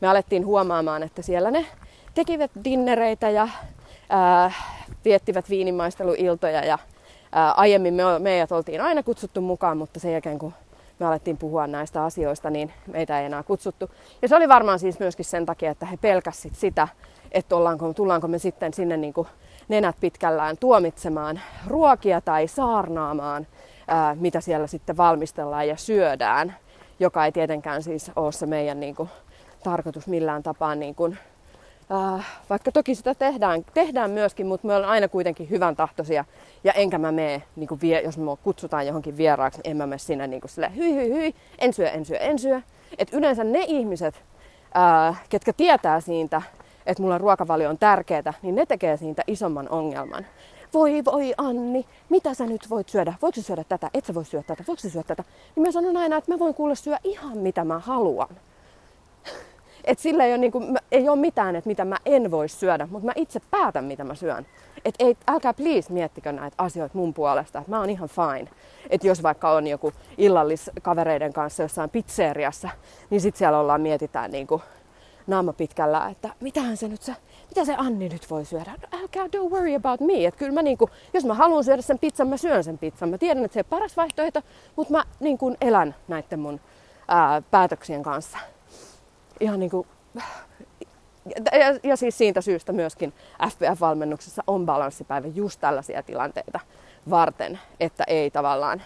Me 0.00 0.08
alettiin 0.08 0.46
huomaamaan, 0.46 1.02
että 1.02 1.22
siellä 1.22 1.50
ne 1.50 1.66
tekivät 2.14 2.50
dinnereitä 2.64 3.30
ja 3.30 3.48
ää, 4.10 4.52
viettivät 5.04 5.50
viinimaisteluiltoja 5.50 6.64
ja 6.64 6.78
ää, 7.32 7.52
aiemmin 7.52 7.94
me, 7.94 8.02
meidät 8.18 8.52
oltiin 8.52 8.80
aina 8.80 9.02
kutsuttu 9.02 9.40
mukaan, 9.40 9.76
mutta 9.76 10.00
sen 10.00 10.12
jälkeen 10.12 10.38
kun 10.38 10.52
me 10.98 11.06
alettiin 11.06 11.36
puhua 11.36 11.66
näistä 11.66 12.04
asioista, 12.04 12.50
niin 12.50 12.72
meitä 12.86 13.20
ei 13.20 13.26
enää 13.26 13.42
kutsuttu. 13.42 13.90
Ja 14.22 14.28
se 14.28 14.36
oli 14.36 14.48
varmaan 14.48 14.78
siis 14.78 14.98
myöskin 15.00 15.24
sen 15.24 15.46
takia, 15.46 15.70
että 15.70 15.86
he 15.86 15.96
pelkäsivät 15.96 16.56
sitä, 16.56 16.88
että 17.32 17.56
ollaanko, 17.56 17.94
tullaanko 17.94 18.28
me 18.28 18.38
sitten 18.38 18.74
sinne 18.74 18.96
niin 18.96 19.12
kuin 19.12 19.28
nenät 19.70 19.96
pitkällään 20.00 20.56
tuomitsemaan 20.56 21.40
ruokia 21.66 22.20
tai 22.20 22.48
saarnaamaan, 22.48 23.46
ää, 23.88 24.14
mitä 24.14 24.40
siellä 24.40 24.66
sitten 24.66 24.96
valmistellaan 24.96 25.68
ja 25.68 25.76
syödään, 25.76 26.56
joka 27.00 27.24
ei 27.24 27.32
tietenkään 27.32 27.82
siis 27.82 28.10
ole 28.16 28.32
se 28.32 28.46
meidän 28.46 28.80
niin 28.80 28.94
kuin, 28.94 29.08
tarkoitus 29.64 30.06
millään 30.06 30.42
tapaa 30.42 30.74
niin 30.74 30.94
kuin, 30.94 31.18
Äh, 31.92 32.26
vaikka 32.50 32.72
toki 32.72 32.94
sitä 32.94 33.14
tehdään, 33.14 33.64
tehdään 33.74 34.10
myöskin, 34.10 34.46
mutta 34.46 34.66
me 34.66 34.74
ollaan 34.74 34.92
aina 34.92 35.08
kuitenkin 35.08 35.50
hyvän 35.50 35.76
tahtoisia. 35.76 36.24
Ja 36.64 36.72
enkä 36.72 36.98
mä 36.98 37.12
mene, 37.12 37.42
niin 37.56 37.68
kuin 37.68 37.80
vie, 37.80 38.00
jos 38.00 38.18
me 38.18 38.24
kutsutaan 38.42 38.86
johonkin 38.86 39.16
vieraaksi, 39.16 39.60
en 39.64 39.76
mä 39.76 39.86
mene 39.86 39.98
sinne 39.98 40.26
niin 40.26 40.40
kuin 40.40 40.50
silleen, 40.50 40.76
hyi, 40.76 40.94
hyi, 40.94 41.12
hyi, 41.12 41.34
en 41.58 41.72
syö, 41.72 41.88
en 41.88 42.04
syö, 42.04 42.16
en 42.16 42.38
syö. 42.38 42.60
Et 42.98 43.12
yleensä 43.12 43.44
ne 43.44 43.64
ihmiset, 43.66 44.22
äh, 44.76 45.22
ketkä 45.28 45.52
tietää 45.52 46.00
siitä, 46.00 46.42
että 46.90 47.02
mulla 47.02 47.18
ruokavalio 47.18 47.70
on 47.70 47.78
tärkeää, 47.78 48.34
niin 48.42 48.54
ne 48.54 48.66
tekee 48.66 48.96
siitä 48.96 49.22
isomman 49.26 49.68
ongelman. 49.68 50.26
Voi 50.74 51.04
voi 51.04 51.34
Anni, 51.36 51.86
mitä 52.08 52.34
sä 52.34 52.46
nyt 52.46 52.70
voit 52.70 52.88
syödä? 52.88 53.14
Voiko 53.22 53.34
sä 53.36 53.42
syödä 53.42 53.64
tätä? 53.64 53.90
Et 53.94 54.04
sä 54.04 54.14
voi 54.14 54.24
syödä 54.24 54.44
tätä? 54.46 54.64
Voiko 54.66 54.80
sä 54.80 54.90
syödä 54.90 55.06
tätä? 55.06 55.24
Niin 55.56 55.66
mä 55.66 55.72
sanon 55.72 55.96
aina, 55.96 56.16
että 56.16 56.32
mä 56.32 56.38
voin 56.38 56.54
kuulla 56.54 56.74
syödä 56.74 56.98
ihan 57.04 57.38
mitä 57.38 57.64
mä 57.64 57.78
haluan. 57.78 58.28
Et 59.84 59.98
sillä 59.98 60.24
ei 60.24 60.32
ole, 60.32 60.38
niin 60.38 60.52
kuin, 60.52 60.78
ei 60.92 61.08
ole 61.08 61.18
mitään, 61.18 61.56
että 61.56 61.68
mitä 61.68 61.84
mä 61.84 61.96
en 62.06 62.30
voi 62.30 62.48
syödä, 62.48 62.88
mutta 62.90 63.06
mä 63.06 63.12
itse 63.16 63.40
päätän, 63.50 63.84
mitä 63.84 64.04
mä 64.04 64.14
syön. 64.14 64.46
Et 64.84 64.94
ei, 64.98 65.16
älkää 65.28 65.54
please 65.54 65.92
miettikö 65.92 66.32
näitä 66.32 66.54
asioita 66.58 66.98
mun 66.98 67.14
puolesta, 67.14 67.58
että 67.58 67.70
mä 67.70 67.80
oon 67.80 67.90
ihan 67.90 68.08
fine. 68.08 68.50
Että 68.90 69.06
jos 69.06 69.22
vaikka 69.22 69.52
on 69.52 69.66
joku 69.66 69.92
illallis 70.18 70.70
kavereiden 70.82 71.32
kanssa 71.32 71.62
jossain 71.62 71.90
pizzeriassa, 71.90 72.68
niin 73.10 73.20
sit 73.20 73.36
siellä 73.36 73.58
ollaan 73.60 73.80
mietitään 73.80 74.30
niin 74.30 74.46
kuin 74.46 74.62
naama 75.26 75.52
pitkällä, 75.52 76.08
että 76.08 76.30
mitähän 76.40 76.76
se 76.76 76.88
nyt 76.88 77.02
se, 77.02 77.16
mitä 77.48 77.64
se 77.64 77.74
Anni 77.74 78.08
nyt 78.08 78.30
voi 78.30 78.44
syödä? 78.44 78.70
No, 78.70 78.98
älkää 79.00 79.26
don't 79.26 79.50
worry 79.50 79.74
about 79.74 80.00
me. 80.00 80.26
Että 80.26 80.38
kyllä 80.38 80.52
mä 80.52 80.62
niinku, 80.62 80.90
jos 81.14 81.24
mä 81.24 81.34
haluan 81.34 81.64
syödä 81.64 81.82
sen 81.82 81.98
pizzan, 81.98 82.28
mä 82.28 82.36
syön 82.36 82.64
sen 82.64 82.78
pizzan. 82.78 83.08
Mä 83.08 83.18
tiedän, 83.18 83.44
että 83.44 83.54
se 83.54 83.60
on 83.60 83.64
paras 83.70 83.96
vaihtoehto, 83.96 84.42
mutta 84.76 84.92
mä 84.92 85.04
niin 85.20 85.38
kuin 85.38 85.56
elän 85.60 85.94
näiden 86.08 86.40
mun 86.40 86.60
ää, 87.08 87.42
päätöksien 87.50 88.02
kanssa 88.02 88.38
ihan 89.40 89.60
niin 89.60 89.70
kuin, 89.70 89.86
ja, 91.52 91.78
ja 91.82 91.96
siis 91.96 92.18
siitä 92.18 92.40
syystä 92.40 92.72
myöskin 92.72 93.12
FPF-valmennuksessa 93.48 94.42
on 94.46 94.66
balanssipäivä 94.66 95.26
just 95.26 95.60
tällaisia 95.60 96.02
tilanteita 96.02 96.60
varten, 97.10 97.58
että 97.80 98.04
ei 98.06 98.30
tavallaan 98.30 98.82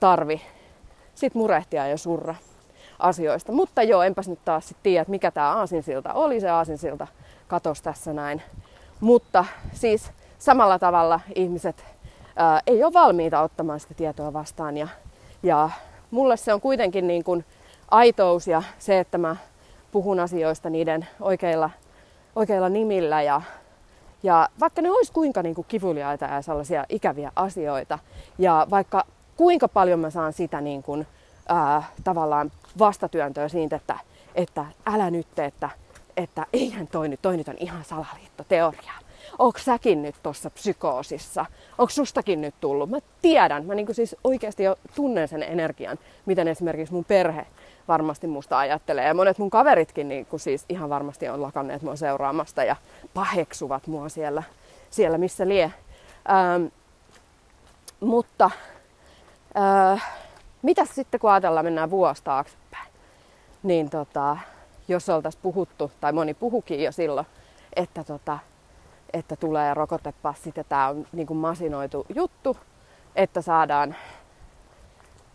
tarvi 0.00 0.40
sit 1.14 1.34
murehtia 1.34 1.86
ja 1.86 1.98
surra 1.98 2.34
asioista. 2.98 3.52
Mutta 3.52 3.82
joo, 3.82 4.02
enpäs 4.02 4.28
nyt 4.28 4.44
taas 4.44 4.68
sit 4.68 4.76
tiedä, 4.82 5.04
mikä 5.08 5.30
tämä 5.30 5.52
aasinsilta 5.52 6.12
oli. 6.12 6.40
Se 6.40 6.48
aasinsilta 6.48 7.06
katos 7.48 7.82
tässä 7.82 8.12
näin. 8.12 8.42
Mutta 9.00 9.44
siis 9.72 10.10
samalla 10.38 10.78
tavalla 10.78 11.20
ihmiset 11.34 11.84
ää, 12.36 12.60
ei 12.66 12.84
ole 12.84 12.92
valmiita 12.92 13.40
ottamaan 13.40 13.80
sitä 13.80 13.94
tietoa 13.94 14.32
vastaan. 14.32 14.76
Ja, 14.76 14.88
ja 15.42 15.70
mulle 16.10 16.36
se 16.36 16.54
on 16.54 16.60
kuitenkin 16.60 17.06
niin 17.06 17.24
kuin 17.24 17.44
aitous 17.90 18.48
ja 18.48 18.62
se, 18.78 18.98
että 18.98 19.18
mä 19.18 19.36
puhun 19.92 20.20
asioista 20.20 20.70
niiden 20.70 21.06
oikeilla, 21.20 21.70
oikeilla 22.36 22.68
nimillä 22.68 23.22
ja, 23.22 23.42
ja 24.22 24.48
vaikka 24.60 24.82
ne 24.82 24.90
olisi 24.90 25.12
kuinka 25.12 25.42
niin 25.42 25.54
kuin 25.54 25.66
kivuliaita 25.68 26.24
ja 26.24 26.42
sellaisia 26.42 26.84
ikäviä 26.88 27.32
asioita 27.36 27.98
ja 28.38 28.66
vaikka 28.70 29.04
kuinka 29.36 29.68
paljon 29.68 30.00
mä 30.00 30.10
saan 30.10 30.32
sitä 30.32 30.60
niin 30.60 30.82
kuin, 30.82 31.06
ää, 31.48 31.82
tavallaan 32.04 32.52
vastatyöntöä 32.78 33.48
siitä, 33.48 33.76
että, 33.76 33.98
että 34.34 34.66
älä 34.86 35.10
nyt, 35.10 35.38
että 35.38 35.70
että 36.16 36.46
eihän 36.52 36.86
toi 36.86 37.08
nyt, 37.08 37.22
toi 37.22 37.36
nyt 37.36 37.48
on 37.48 37.54
ihan 37.58 37.84
salaliittoteoria. 37.84 38.92
Onko 39.38 39.58
säkin 39.58 40.02
nyt 40.02 40.14
tuossa 40.22 40.50
psykoosissa? 40.50 41.46
Onko 41.78 41.90
sustakin 41.90 42.40
nyt 42.40 42.54
tullut? 42.60 42.90
Mä 42.90 42.98
tiedän, 43.22 43.66
mä 43.66 43.74
niin 43.74 43.94
siis 43.94 44.16
oikeasti 44.24 44.62
jo 44.62 44.76
tunnen 44.94 45.28
sen 45.28 45.42
energian, 45.42 45.98
miten 46.26 46.48
esimerkiksi 46.48 46.94
mun 46.94 47.04
perhe 47.04 47.46
varmasti 47.88 48.26
musta 48.26 48.58
ajattelee. 48.58 49.06
Ja 49.06 49.14
monet 49.14 49.38
mun 49.38 49.50
kaveritkin 49.50 50.08
niin 50.08 50.26
kuin 50.26 50.40
siis 50.40 50.64
ihan 50.68 50.90
varmasti 50.90 51.28
on 51.28 51.42
lakanneet 51.42 51.82
mua 51.82 51.96
seuraamasta 51.96 52.64
ja 52.64 52.76
paheksuvat 53.14 53.86
mua 53.86 54.08
siellä, 54.08 54.42
siellä 54.90 55.18
missä 55.18 55.48
lie. 55.48 55.72
Ähm, 56.30 56.66
mutta 58.00 58.50
äh, 59.92 60.25
mitä 60.62 60.84
sitten 60.84 61.20
kun 61.20 61.30
ajatellaan, 61.30 61.66
mennään 61.66 61.90
vuosi 61.90 62.24
taaksepäin, 62.24 62.88
niin 63.62 63.90
tota, 63.90 64.36
jos 64.88 65.08
oltaisiin 65.08 65.42
puhuttu, 65.42 65.92
tai 66.00 66.12
moni 66.12 66.34
puhukin 66.34 66.82
jo 66.82 66.92
silloin, 66.92 67.26
että, 67.76 68.04
tota, 68.04 68.38
että 69.12 69.36
tulee 69.36 69.74
rokotepassi, 69.74 70.52
ja 70.56 70.64
tämä 70.64 70.88
on 70.88 71.06
niin 71.12 71.26
kuin 71.26 71.38
masinoitu 71.38 72.06
juttu, 72.14 72.56
että 73.16 73.42
saadaan 73.42 73.96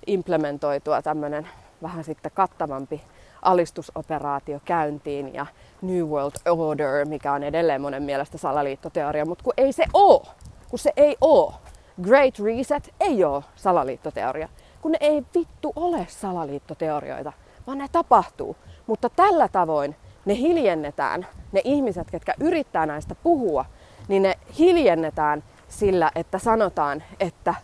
implementoitua 0.07 1.01
tämmöinen 1.01 1.47
vähän 1.81 2.03
sitten 2.03 2.31
kattavampi 2.35 3.01
alistusoperaatio 3.41 4.59
käyntiin 4.65 5.33
ja 5.33 5.45
New 5.81 6.03
World 6.07 6.35
Order, 6.49 7.05
mikä 7.05 7.33
on 7.33 7.43
edelleen 7.43 7.81
monen 7.81 8.03
mielestä 8.03 8.37
salaliittoteoria, 8.37 9.25
mutta 9.25 9.43
kun 9.43 9.53
ei 9.57 9.71
se 9.73 9.85
oo, 9.93 10.25
kun 10.69 10.79
se 10.79 10.93
ei 10.97 11.17
oo. 11.21 11.53
Great 12.01 12.39
Reset 12.39 12.93
ei 12.99 13.23
ole 13.23 13.43
salaliittoteoria, 13.55 14.49
kun 14.81 14.91
ne 14.91 14.97
ei 15.01 15.23
vittu 15.35 15.73
ole 15.75 16.07
salaliittoteorioita, 16.09 17.33
vaan 17.67 17.77
ne 17.77 17.88
tapahtuu. 17.91 18.55
Mutta 18.88 19.09
tällä 19.09 19.47
tavoin 19.47 19.95
ne 20.25 20.35
hiljennetään, 20.35 21.27
ne 21.51 21.61
ihmiset, 21.63 22.11
ketkä 22.11 22.33
yrittää 22.39 22.85
näistä 22.85 23.15
puhua, 23.15 23.65
niin 24.07 24.23
ne 24.23 24.38
hiljennetään 24.59 25.43
sillä, 25.67 26.11
että 26.15 26.39
sanotaan, 26.39 27.03
että 27.19 27.55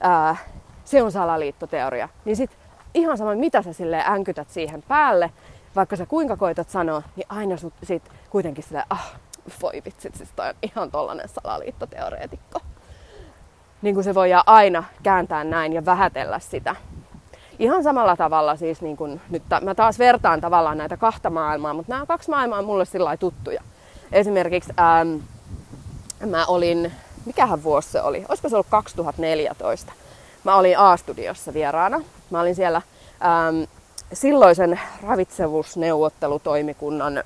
ää, 0.00 0.36
se 0.84 1.02
on 1.02 1.12
salaliittoteoria. 1.12 2.08
Niin 2.24 2.36
sit 2.36 2.50
ihan 2.94 3.18
sama, 3.18 3.34
mitä 3.34 3.62
sä 3.62 3.72
sille 3.72 4.02
änkytät 4.06 4.50
siihen 4.50 4.82
päälle, 4.82 5.30
vaikka 5.76 5.96
sä 5.96 6.06
kuinka 6.06 6.36
koitat 6.36 6.70
sanoa, 6.70 7.02
niin 7.16 7.26
aina 7.28 7.56
sut 7.56 7.74
sit 7.82 8.02
kuitenkin 8.30 8.64
silleen, 8.64 8.86
ah, 8.90 9.14
voi 9.62 9.82
vitsit, 9.84 10.14
siis 10.14 10.30
toi 10.36 10.48
on 10.48 10.54
ihan 10.62 10.90
tollanen 10.90 11.28
salaliittoteoreetikko. 11.28 12.60
Niin 13.82 13.94
kuin 13.94 14.04
se 14.04 14.14
voi 14.14 14.30
aina 14.46 14.84
kääntää 15.02 15.44
näin 15.44 15.72
ja 15.72 15.84
vähätellä 15.84 16.38
sitä. 16.38 16.76
Ihan 17.58 17.82
samalla 17.82 18.16
tavalla 18.16 18.56
siis, 18.56 18.82
niin 18.82 18.96
kuin, 18.96 19.20
nyt 19.30 19.42
mä 19.62 19.74
taas 19.74 19.98
vertaan 19.98 20.40
tavallaan 20.40 20.78
näitä 20.78 20.96
kahta 20.96 21.30
maailmaa, 21.30 21.74
mutta 21.74 21.92
nämä 21.92 22.06
kaksi 22.06 22.30
maailmaa 22.30 22.58
on 22.58 22.64
mulle 22.64 22.84
sillä 22.84 23.16
tuttuja. 23.16 23.62
Esimerkiksi 24.12 24.72
ähm, 24.80 25.08
mä 26.30 26.46
olin, 26.46 26.92
mikähän 27.26 27.62
vuosi 27.62 27.88
se 27.88 28.02
oli, 28.02 28.24
olisiko 28.28 28.48
se 28.48 28.56
ollut 28.56 28.66
2014. 28.70 29.92
Mä 30.44 30.56
olin 30.56 30.78
A-studiossa 30.78 31.54
vieraana. 31.54 32.00
Mä 32.30 32.40
olin 32.40 32.54
siellä 32.54 32.82
ähm, 33.24 33.56
silloisen 34.12 34.80
ravitsevuusneuvottelutoimikunnan 35.02 37.22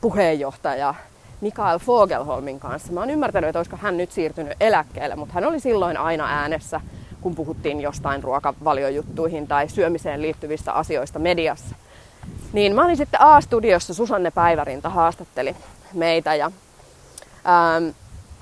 puheenjohtaja 0.00 0.94
Mikael 1.42 1.78
Fogelholmin 1.78 2.60
kanssa. 2.60 2.92
Mä 2.92 3.00
oon 3.00 3.10
ymmärtänyt, 3.10 3.48
että 3.48 3.58
olisiko 3.58 3.76
hän 3.76 3.96
nyt 3.96 4.12
siirtynyt 4.12 4.56
eläkkeelle, 4.60 5.16
mutta 5.16 5.34
hän 5.34 5.44
oli 5.44 5.60
silloin 5.60 5.96
aina 5.96 6.26
äänessä, 6.26 6.80
kun 7.20 7.34
puhuttiin 7.34 7.80
jostain 7.80 8.22
ruokavaliojuttuihin 8.22 9.48
tai 9.48 9.68
syömiseen 9.68 10.22
liittyvistä 10.22 10.72
asioista 10.72 11.18
mediassa. 11.18 11.74
Niin 12.52 12.74
mä 12.74 12.84
olin 12.84 12.96
sitten 12.96 13.20
A-studiossa, 13.20 13.94
Susanne 13.94 14.30
Päivärinta 14.30 14.88
haastatteli 14.88 15.56
meitä 15.92 16.34
ja 16.34 16.46
ähm, 16.46 17.88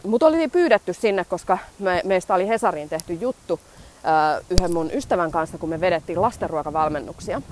mut 0.07 0.23
oli 0.23 0.49
pyydetty 0.49 0.93
sinne, 0.93 1.25
koska 1.25 1.59
me, 1.79 2.03
meistä 2.05 2.35
oli 2.35 2.49
Hesariin 2.49 2.89
tehty 2.89 3.13
juttu 3.13 3.61
äh, 4.07 4.45
yhden 4.51 4.75
mun 4.75 4.91
ystävän 4.93 5.31
kanssa, 5.31 5.59
kun 5.59 5.69
me 5.69 5.81
vedettiin 5.81 6.23
lastenruokavalmennuksia. 6.23 7.43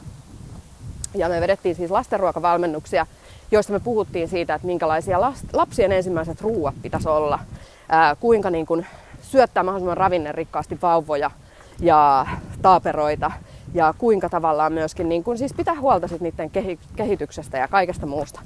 Ja 1.14 1.28
me 1.28 1.40
vedettiin 1.40 1.74
siis 1.74 1.90
lastenruokavalmennuksia 1.90 3.06
joista 3.50 3.72
me 3.72 3.80
puhuttiin 3.80 4.28
siitä, 4.28 4.54
että 4.54 4.66
minkälaisia 4.66 5.20
lapsien 5.52 5.92
ensimmäiset 5.92 6.40
ruuat 6.40 6.74
pitäisi 6.82 7.08
olla, 7.08 7.38
ää, 7.88 8.16
kuinka 8.16 8.50
niin 8.50 8.66
kuin 8.66 8.87
syöttää 9.22 9.62
mahdollisimman 9.62 9.96
ravinnerikkaasti 9.96 10.78
vauvoja 10.82 11.30
ja 11.80 12.26
taaperoita 12.62 13.30
ja 13.74 13.94
kuinka 13.98 14.28
tavallaan 14.28 14.72
myöskin 14.72 15.08
niin 15.08 15.24
kuin, 15.24 15.38
siis 15.38 15.54
pitää 15.54 15.80
huolta 15.80 16.08
sit 16.08 16.20
niiden 16.20 16.50
kehityksestä 16.96 17.58
ja 17.58 17.68
kaikesta 17.68 18.06
muusta. 18.06 18.40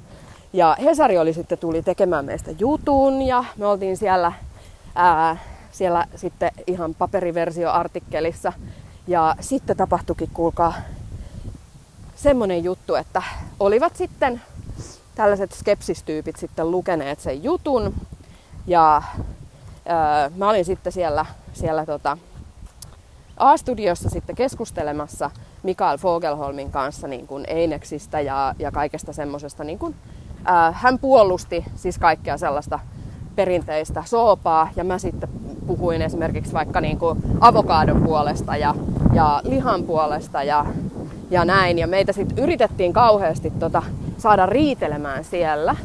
Ja 0.53 0.77
Hesari 0.83 1.17
oli 1.17 1.33
sitten 1.33 1.57
tuli 1.57 1.81
tekemään 1.81 2.25
meistä 2.25 2.51
jutun 2.59 3.21
ja 3.21 3.43
me 3.57 3.65
oltiin 3.65 3.97
siellä, 3.97 4.31
ää, 4.95 5.37
siellä 5.71 6.05
sitten 6.15 6.51
ihan 6.67 6.95
paperiversioartikkelissa. 6.95 8.53
Ja 9.07 9.35
sitten 9.39 9.77
tapahtuikin, 9.77 10.29
kuulkaa, 10.33 10.73
semmonen 12.15 12.63
juttu, 12.63 12.95
että 12.95 13.23
olivat 13.59 13.95
sitten 13.95 14.41
tällaiset 15.15 15.51
skepsistyypit 15.51 16.35
sitten 16.35 16.71
lukeneet 16.71 17.19
sen 17.19 17.43
jutun. 17.43 17.93
Ja 18.67 19.01
öö, 19.89 20.29
mä 20.35 20.49
olin 20.49 20.65
sitten 20.65 20.93
siellä, 20.93 21.25
siellä 21.53 21.85
tota, 21.85 22.17
A-studiossa 23.37 24.09
sitten 24.09 24.35
keskustelemassa 24.35 25.31
Mikael 25.63 25.97
Fogelholmin 25.97 26.71
kanssa 26.71 27.07
niin 27.07 27.27
kuin 27.27 27.45
Eineksistä 27.47 28.21
ja, 28.21 28.55
ja 28.59 28.71
kaikesta 28.71 29.13
semmoisesta. 29.13 29.63
Niin 29.63 29.79
kuin, 29.79 29.95
öö, 30.47 30.71
hän 30.71 30.99
puolusti 30.99 31.65
siis 31.75 31.97
kaikkea 31.97 32.37
sellaista 32.37 32.79
perinteistä 33.35 34.03
soopaa 34.05 34.69
ja 34.75 34.83
mä 34.83 34.99
sitten 34.99 35.29
puhuin 35.67 36.01
esimerkiksi 36.01 36.53
vaikka 36.53 36.81
niin 36.81 36.99
kuin 36.99 37.19
avokaadon 37.39 38.01
puolesta 38.01 38.57
ja, 38.57 38.75
ja 39.13 39.41
lihan 39.43 39.83
puolesta 39.83 40.43
ja, 40.43 40.65
ja 41.29 41.45
näin. 41.45 41.79
Ja 41.79 41.87
meitä 41.87 42.13
sitten 42.13 42.43
yritettiin 42.43 42.93
kauheasti 42.93 43.51
tota, 43.59 43.83
saada 44.23 44.45
riitelemään 44.45 45.23
siellä. 45.23 45.75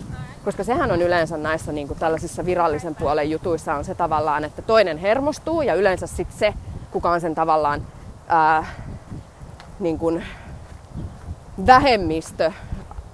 Koska 0.45 0.65
sehän 0.65 0.91
on 0.91 1.03
yleensä 1.03 1.37
näissä 1.37 1.73
niin 1.73 1.89
kuin 1.89 1.99
tällaisissa 1.99 2.47
virallisen 2.47 2.95
puolen 2.95 3.31
jutuissa 3.31 3.75
on 3.75 3.85
se 3.85 3.95
tavallaan, 3.95 4.45
että 4.45 4.63
toinen 4.63 4.99
hermostuu 4.99 5.63
ja 5.63 5.75
yleensä 5.75 6.07
sitten 6.07 6.39
se, 6.39 6.55
kuka 6.91 7.11
on 7.11 7.21
sen 7.21 7.35
tavallaan 7.35 7.87
ää, 8.29 8.67
niin 9.81 9.99
kuin 9.99 10.25
vähemmistö 11.67 12.53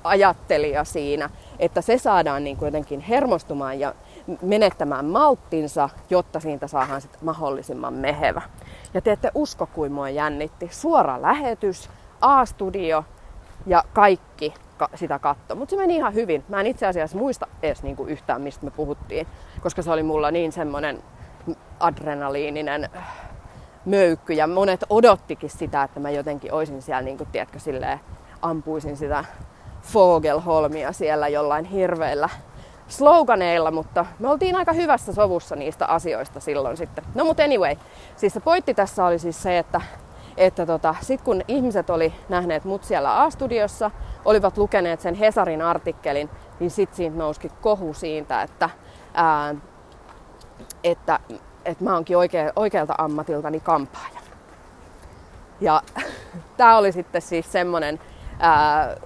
ajattelija 0.04 0.84
siinä, 0.84 1.30
että 1.58 1.80
se 1.80 1.98
saadaan 1.98 2.44
niin 2.44 2.56
kuin 2.56 2.66
jotenkin 2.66 3.00
hermostumaan 3.00 3.80
ja 3.80 3.94
menettämään 4.42 5.04
malttinsa, 5.04 5.88
jotta 6.10 6.40
siitä 6.40 6.66
saadaan 6.66 7.00
sitten 7.00 7.24
mahdollisimman 7.24 7.94
mehevä. 7.94 8.42
Ja 8.94 9.00
te 9.00 9.12
ette 9.12 9.30
usko, 9.34 9.66
kuin 9.66 9.92
mua 9.92 10.08
jännitti. 10.08 10.68
Suora 10.72 11.22
lähetys, 11.22 11.90
A-studio 12.20 13.04
ja 13.66 13.84
kaikki 13.92 14.54
sitä 14.94 15.18
katto. 15.18 15.54
Mutta 15.54 15.70
se 15.70 15.76
meni 15.76 15.96
ihan 15.96 16.14
hyvin. 16.14 16.44
Mä 16.48 16.60
en 16.60 16.66
itse 16.66 16.86
asiassa 16.86 17.18
muista 17.18 17.46
edes 17.62 17.82
niinku 17.82 18.04
yhtään, 18.06 18.42
mistä 18.42 18.64
me 18.64 18.70
puhuttiin, 18.70 19.26
koska 19.62 19.82
se 19.82 19.90
oli 19.90 20.02
mulla 20.02 20.30
niin 20.30 20.52
semmoinen 20.52 21.02
adrenaliininen 21.80 22.88
äh, 22.96 23.04
möykky. 23.84 24.32
Ja 24.32 24.46
monet 24.46 24.84
odottikin 24.90 25.50
sitä, 25.50 25.82
että 25.82 26.00
mä 26.00 26.10
jotenkin 26.10 26.52
oisin 26.52 26.82
siellä, 26.82 27.02
niin 27.02 27.18
kuin, 27.18 27.28
tiedätkö, 27.32 27.58
silleen, 27.58 28.00
ampuisin 28.42 28.96
sitä 28.96 29.24
Fogelholmia 29.82 30.92
siellä 30.92 31.28
jollain 31.28 31.64
hirveillä 31.64 32.28
sloganeilla, 32.88 33.70
mutta 33.70 34.06
me 34.18 34.28
oltiin 34.28 34.56
aika 34.56 34.72
hyvässä 34.72 35.12
sovussa 35.12 35.56
niistä 35.56 35.86
asioista 35.86 36.40
silloin 36.40 36.76
sitten. 36.76 37.04
No 37.14 37.24
mutta 37.24 37.42
anyway, 37.42 37.76
siis 38.16 38.32
se 38.32 38.40
pointti 38.40 38.74
tässä 38.74 39.04
oli 39.04 39.18
siis 39.18 39.42
se, 39.42 39.58
että 39.58 39.80
että 40.36 40.66
tota, 40.66 40.94
sitten 41.00 41.24
kun 41.24 41.42
ihmiset 41.48 41.90
oli 41.90 42.14
nähneet 42.28 42.64
mut 42.64 42.84
siellä 42.84 43.22
A-studiossa, 43.22 43.90
olivat 44.24 44.58
lukeneet 44.58 45.00
sen 45.00 45.14
Hesarin 45.14 45.62
artikkelin, 45.62 46.30
niin 46.60 46.70
sitten 46.70 46.96
siitä 46.96 47.16
nouski 47.16 47.50
kohu 47.60 47.94
siitä, 47.94 48.42
että, 48.42 48.70
ää, 49.14 49.54
että, 50.84 51.18
että 51.64 51.84
mä 51.84 51.94
oonkin 51.94 52.16
oikea, 52.16 52.52
oikealta 52.56 52.94
ammatiltani 52.98 53.60
kampaaja. 53.60 54.20
Ja 55.60 55.82
tämä 56.56 56.76
oli 56.76 56.92
sitten 56.92 57.22
siis 57.22 57.52
semmonen 57.52 58.00
ää, 58.38 58.96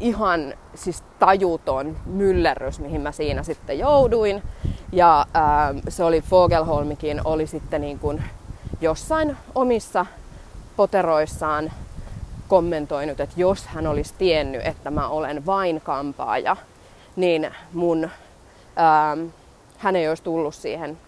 ihan 0.00 0.54
siis 0.74 1.02
tajuton 1.18 1.96
myllerrys, 2.06 2.80
mihin 2.80 3.00
mä 3.00 3.12
siinä 3.12 3.42
sitten 3.42 3.78
jouduin. 3.78 4.42
Ja 4.92 5.26
ää, 5.34 5.74
se 5.88 6.04
oli 6.04 6.20
Fogelholmikin 6.20 7.20
oli 7.24 7.46
sitten 7.46 7.80
niin 7.80 7.98
kuin 7.98 8.24
jossain 8.80 9.36
omissa 9.54 10.06
poteroissaan 10.76 11.72
kommentoinut, 12.48 13.20
että 13.20 13.34
jos 13.40 13.66
hän 13.66 13.86
olisi 13.86 14.14
tiennyt, 14.18 14.66
että 14.66 14.90
mä 14.90 15.08
olen 15.08 15.46
vain 15.46 15.80
kampaaja, 15.80 16.56
niin 17.16 17.50
mun, 17.72 18.04
ähm, 18.04 19.28
hän 19.78 19.96
ei 19.96 20.08
olisi 20.08 20.22
tullut 20.22 20.54
siihen 20.54 20.98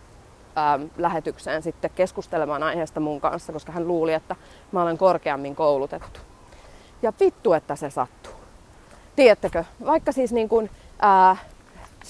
ähm, 0.59 0.83
lähetykseen 0.97 1.63
sitten 1.63 1.91
keskustelemaan 1.95 2.63
aiheesta 2.63 3.01
mun 3.01 3.21
kanssa, 3.21 3.53
koska 3.53 3.73
hän 3.73 3.89
luuli, 3.89 4.13
että 4.13 4.37
mä 4.73 4.83
olen 4.83 4.99
korkeammin 4.99 5.57
koulutettu. 5.57 6.21
Ja 7.03 7.13
vittu, 7.21 7.53
että 7.53 7.77
se 7.77 7.91
sattuu. 7.91 8.33
tiedättekö, 9.17 9.65
vaikka 9.87 10.13
siis 10.13 10.33
niin 10.33 10.49
kuin, 10.49 10.71
ää, 11.01 11.37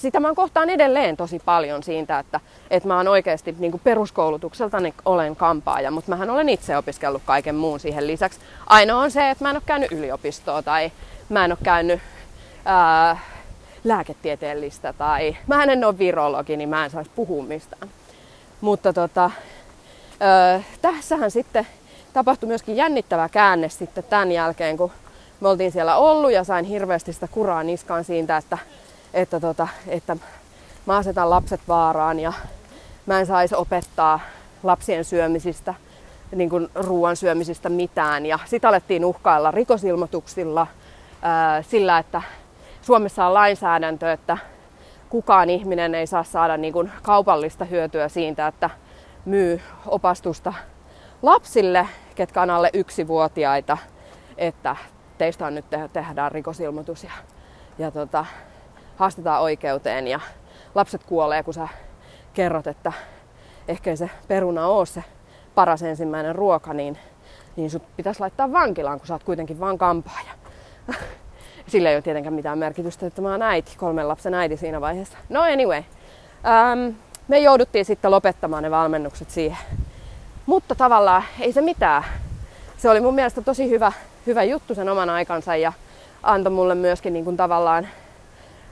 sitä 0.01 0.19
mä 0.19 0.33
kohtaan 0.35 0.69
edelleen 0.69 1.17
tosi 1.17 1.41
paljon 1.45 1.83
siitä, 1.83 2.19
että, 2.19 2.39
että 2.69 2.87
mä 2.87 2.97
oon 2.97 3.07
oikeasti 3.07 3.55
niin 3.59 3.71
kuin 3.71 3.81
peruskoulutukseltani 3.83 4.93
olen 5.05 5.35
kampaaja, 5.35 5.91
mutta 5.91 6.11
mähän 6.11 6.29
olen 6.29 6.49
itse 6.49 6.77
opiskellut 6.77 7.21
kaiken 7.25 7.55
muun 7.55 7.79
siihen 7.79 8.07
lisäksi. 8.07 8.39
Ainoa 8.67 9.01
on 9.01 9.11
se, 9.11 9.29
että 9.29 9.43
mä 9.43 9.49
en 9.49 9.55
ole 9.55 9.63
käynyt 9.65 9.91
yliopistoa 9.91 10.61
tai 10.61 10.91
mä 11.29 11.45
en 11.45 11.51
ole 11.51 11.57
käynyt 11.63 11.99
ää, 12.65 13.19
lääketieteellistä 13.83 14.93
tai 14.93 15.37
mä 15.47 15.63
en 15.63 15.85
ole 15.85 15.97
virologi, 15.97 16.57
niin 16.57 16.69
mä 16.69 16.85
en 16.85 16.91
saisi 16.91 17.11
puhua 17.15 17.43
mistään. 17.43 17.89
Mutta 18.61 18.93
tota, 18.93 19.31
ää, 20.19 20.63
tässähän 20.81 21.31
sitten 21.31 21.67
tapahtui 22.13 22.47
myöskin 22.47 22.75
jännittävä 22.75 23.29
käänne 23.29 23.69
sitten 23.69 24.03
tämän 24.03 24.31
jälkeen, 24.31 24.77
kun 24.77 24.91
me 25.41 25.47
oltiin 25.47 25.71
siellä 25.71 25.95
ollut 25.95 26.31
ja 26.31 26.43
sain 26.43 26.65
hirveästi 26.65 27.13
sitä 27.13 27.27
kuraa 27.27 27.63
niskaan 27.63 28.03
siitä, 28.03 28.37
että, 28.37 28.57
että, 29.17 29.39
tota, 29.39 29.67
että 29.87 30.17
mä 30.85 30.97
asetan 30.97 31.29
lapset 31.29 31.61
vaaraan 31.67 32.19
ja 32.19 32.33
mä 33.05 33.19
en 33.19 33.25
saisi 33.25 33.55
opettaa 33.55 34.19
lapsien 34.63 35.05
syömisistä, 35.05 35.73
niin 36.35 36.49
kuin 36.49 36.69
ruoan 36.75 37.15
syömisistä 37.15 37.69
mitään. 37.69 38.25
Ja 38.25 38.39
sitä 38.45 38.69
alettiin 38.69 39.05
uhkailla 39.05 39.51
rikosilmoituksilla 39.51 40.67
ää, 41.21 41.61
sillä, 41.61 41.97
että 41.97 42.21
Suomessa 42.81 43.25
on 43.25 43.33
lainsäädäntö, 43.33 44.11
että 44.11 44.37
kukaan 45.09 45.49
ihminen 45.49 45.95
ei 45.95 46.07
saa 46.07 46.23
saada 46.23 46.57
niin 46.57 46.73
kuin 46.73 46.91
kaupallista 47.01 47.65
hyötyä 47.65 48.07
siitä, 48.07 48.47
että 48.47 48.69
myy 49.25 49.61
opastusta 49.85 50.53
lapsille, 51.21 51.87
ketkä 52.15 52.41
on 52.41 52.49
alle 52.49 52.69
yksivuotiaita, 52.73 53.77
että 54.37 54.75
teistä 55.17 55.45
on 55.45 55.55
nyt 55.55 55.69
te- 55.69 55.89
tehdään 55.93 56.31
rikosilmoitus 56.31 57.03
ja, 57.03 57.11
ja 57.77 57.91
tota, 57.91 58.25
haastetaan 58.97 59.41
oikeuteen 59.41 60.07
ja 60.07 60.19
lapset 60.75 61.03
kuolee, 61.03 61.43
kun 61.43 61.53
sä 61.53 61.67
kerrot, 62.33 62.67
että 62.67 62.93
ehkä 63.67 63.95
se 63.95 64.09
peruna 64.27 64.67
ole 64.67 64.85
se 64.85 65.03
paras 65.55 65.83
ensimmäinen 65.83 66.35
ruoka, 66.35 66.73
niin, 66.73 66.97
niin 67.55 67.69
sut 67.69 67.83
pitäisi 67.97 68.19
laittaa 68.19 68.51
vankilaan, 68.51 68.99
kun 68.99 69.07
sä 69.07 69.13
oot 69.13 69.23
kuitenkin 69.23 69.59
vaan 69.59 69.77
kampaaja. 69.77 70.31
Sillä 71.67 71.89
ei 71.89 71.95
ole 71.95 72.01
tietenkään 72.01 72.33
mitään 72.33 72.57
merkitystä, 72.57 73.05
että 73.07 73.21
mä 73.21 73.31
oon 73.31 73.41
äiti, 73.41 73.71
kolmen 73.77 74.07
lapsen 74.07 74.33
äiti 74.33 74.57
siinä 74.57 74.81
vaiheessa. 74.81 75.17
No 75.29 75.41
anyway, 75.41 75.83
ähm, 76.45 76.95
me 77.27 77.39
jouduttiin 77.39 77.85
sitten 77.85 78.11
lopettamaan 78.11 78.63
ne 78.63 78.71
valmennukset 78.71 79.29
siihen. 79.29 79.57
Mutta 80.45 80.75
tavallaan 80.75 81.23
ei 81.39 81.53
se 81.53 81.61
mitään. 81.61 82.03
Se 82.77 82.89
oli 82.89 83.01
mun 83.01 83.15
mielestä 83.15 83.41
tosi 83.41 83.69
hyvä, 83.69 83.91
hyvä 84.27 84.43
juttu 84.43 84.75
sen 84.75 84.89
oman 84.89 85.09
aikansa 85.09 85.55
ja 85.55 85.73
antoi 86.23 86.53
mulle 86.53 86.75
myöskin 86.75 87.13
niin 87.13 87.25
kuin 87.25 87.37
tavallaan 87.37 87.87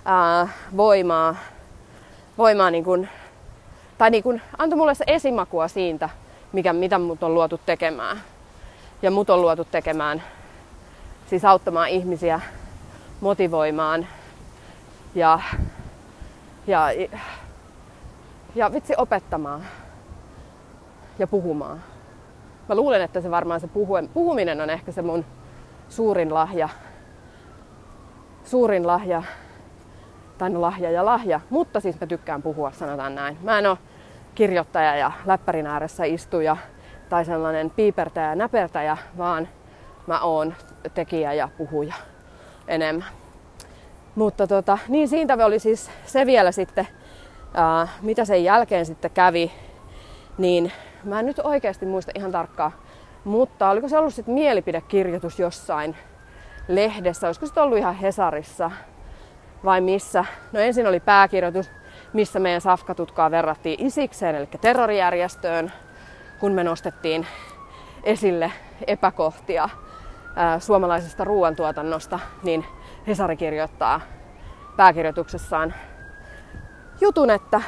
ää, 0.06 0.48
voimaa, 0.78 1.36
voimaa 2.38 2.72
niin 2.72 2.84
kuin, 2.84 3.10
tai 3.98 4.10
niin 4.10 4.24
kuin, 4.24 4.42
antoi 4.58 4.78
mulle 4.78 4.96
se 4.96 5.04
esimakua 5.08 5.68
siitä, 5.68 6.10
mikä, 6.52 6.74
mitä 6.74 7.00
mut 7.00 7.24
on 7.24 7.34
luotu 7.34 7.60
tekemään. 7.66 8.18
Ja 9.02 9.12
mut 9.12 9.30
on 9.30 9.42
luotu 9.42 9.66
tekemään, 9.66 10.24
siis 11.30 11.46
auttamaan 11.46 11.90
ihmisiä 11.90 12.42
motivoimaan 13.22 14.08
ja, 15.16 15.40
ja, 16.68 16.88
ja 18.56 18.74
vitsi 18.74 18.94
opettamaan 18.98 19.66
ja 21.20 21.28
puhumaan. 21.28 21.84
Mä 22.70 22.76
luulen, 22.76 23.02
että 23.02 23.22
se 23.22 23.32
varmaan 23.32 23.60
se 23.60 23.70
puhuminen 24.14 24.62
on 24.62 24.70
ehkä 24.70 24.92
se 24.92 25.02
mun 25.02 25.26
suurin 25.90 26.34
lahja. 26.34 26.70
Suurin 28.44 28.88
lahja, 28.88 29.24
tai 30.38 30.50
no 30.50 30.62
lahja 30.62 30.92
ja 30.92 31.06
lahja, 31.06 31.40
mutta 31.50 31.80
siis 31.80 32.00
mä 32.02 32.08
tykkään 32.08 32.42
puhua, 32.42 32.72
sanotaan 32.72 33.16
näin. 33.16 33.38
Mä 33.42 33.60
en 33.60 33.66
oo 33.66 33.78
kirjoittaja 34.36 34.96
ja 34.96 35.12
läppärin 35.26 35.68
ääressä 35.68 36.04
istuja 36.04 36.58
tai 37.10 37.26
sellainen 37.26 37.70
piipertäjä 37.70 38.30
ja 38.30 38.36
näpertäjä, 38.36 38.98
vaan 39.18 39.48
mä 40.08 40.20
oon 40.20 40.54
tekijä 40.94 41.34
ja 41.34 41.50
puhuja 41.58 41.94
enemmän. 42.68 43.08
Mutta 44.16 44.48
tota, 44.48 44.78
niin 44.88 45.08
siitä 45.08 45.46
oli 45.46 45.60
siis 45.60 45.92
se 46.06 46.26
vielä 46.26 46.52
sitten, 46.52 46.88
ää, 47.54 47.88
mitä 48.02 48.26
sen 48.26 48.44
jälkeen 48.44 48.86
sitten 48.86 49.12
kävi, 49.12 49.52
niin 50.38 50.72
mä 51.04 51.20
en 51.20 51.26
nyt 51.26 51.40
oikeasti 51.40 51.86
muista 51.86 52.12
ihan 52.16 52.32
tarkkaan, 52.32 52.72
mutta 53.24 53.70
oliko 53.70 53.90
se 53.90 53.98
ollut 53.98 54.14
sitten 54.14 54.34
mielipidekirjoitus 54.34 55.40
jossain 55.40 55.96
lehdessä, 56.68 57.28
olisiko 57.28 57.46
se 57.46 57.62
ollut 57.62 57.78
ihan 57.78 57.96
Hesarissa 57.96 58.72
vai 59.66 59.82
missä? 59.82 60.26
No 60.52 60.60
ensin 60.60 60.88
oli 60.88 61.00
pääkirjoitus, 61.00 61.72
missä 62.14 62.40
meidän 62.40 62.62
safkatutkaa 62.62 63.32
verrattiin 63.32 63.86
Isikseen, 63.86 64.36
eli 64.36 64.48
terrorijärjestöön, 64.62 65.72
kun 66.40 66.52
me 66.52 66.64
nostettiin 66.64 67.28
esille 68.04 68.52
epäkohtia 68.88 69.70
ää, 70.36 70.60
suomalaisesta 70.60 71.24
ruoantuotannosta, 71.24 72.20
niin 72.44 72.66
Hesari 73.08 73.38
kirjoittaa 73.38 74.02
pääkirjoituksessaan 74.78 75.74
jutun, 77.02 77.30
että, 77.30 77.62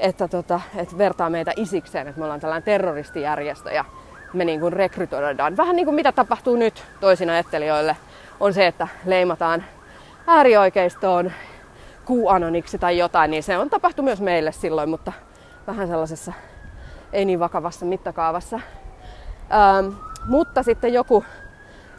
että, 0.00 0.28
tota, 0.28 0.60
että 0.76 0.98
vertaa 0.98 1.30
meitä 1.30 1.52
isikseen, 1.56 2.08
että 2.08 2.18
me 2.18 2.24
ollaan 2.24 2.40
tällainen 2.40 2.64
terroristijärjestö 2.64 3.70
ja 3.70 3.84
me 4.32 4.44
niin 4.44 4.60
kuin 4.60 4.72
rekrytoidaan. 4.72 5.56
Vähän 5.56 5.76
niin 5.76 5.86
kuin 5.86 5.94
mitä 5.94 6.12
tapahtuu 6.12 6.56
nyt 6.56 6.84
toisina 7.00 7.32
ajattelijoille, 7.32 7.96
on 8.40 8.54
se, 8.54 8.66
että 8.66 8.88
leimataan 9.04 9.64
äärioikeistoon 10.30 11.32
kuuanoniksi 12.04 12.78
tai 12.78 12.98
jotain, 12.98 13.30
niin 13.30 13.42
se 13.42 13.58
on 13.58 13.70
tapahtu 13.70 14.02
myös 14.02 14.20
meille 14.20 14.52
silloin, 14.52 14.88
mutta 14.88 15.12
vähän 15.66 15.88
sellaisessa 15.88 16.32
ei 17.12 17.24
niin 17.24 17.40
vakavassa 17.40 17.86
mittakaavassa. 17.86 18.60
Ähm, 19.52 19.94
mutta 20.26 20.62
sitten 20.62 20.92
joku 20.92 21.24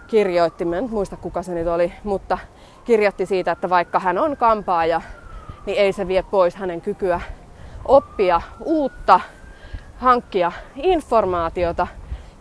kirjoitti, 0.07 0.65
mä 0.65 0.77
en 0.77 0.89
muista 0.89 1.17
kuka 1.17 1.43
se 1.43 1.53
nyt 1.53 1.67
oli, 1.67 1.93
mutta 2.03 2.37
kirjoitti 2.85 3.25
siitä, 3.25 3.51
että 3.51 3.69
vaikka 3.69 3.99
hän 3.99 4.17
on 4.17 4.37
kampaaja, 4.37 5.01
niin 5.65 5.77
ei 5.77 5.93
se 5.93 6.07
vie 6.07 6.23
pois 6.23 6.55
hänen 6.55 6.81
kykyä 6.81 7.21
oppia 7.85 8.41
uutta, 8.59 9.19
hankkia 9.97 10.51
informaatiota. 10.75 11.87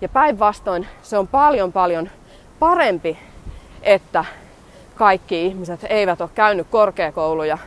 Ja 0.01 0.09
päinvastoin 0.09 0.87
se 1.03 1.19
on 1.19 1.29
paljon 1.29 1.73
paljon 1.73 2.11
parempi, 2.59 3.19
että 3.83 4.25
kaikki 4.99 5.47
ihmiset 5.47 5.87
eivät 5.89 6.21
ole 6.21 6.31
käynyt 6.35 6.67
korkeakouluja, 6.71 7.59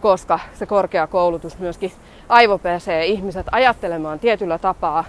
koska 0.00 0.38
se 0.54 0.66
korkeakoulutus 0.66 1.58
myöskin 1.58 1.92
aivopesee 2.28 3.06
ihmiset 3.06 3.46
ajattelemaan 3.52 4.18
tietyllä 4.18 4.58
tapaa 4.58 5.04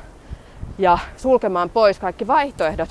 ja 0.77 0.97
sulkemaan 1.17 1.69
pois 1.69 1.99
kaikki 1.99 2.27
vaihtoehdot, 2.27 2.89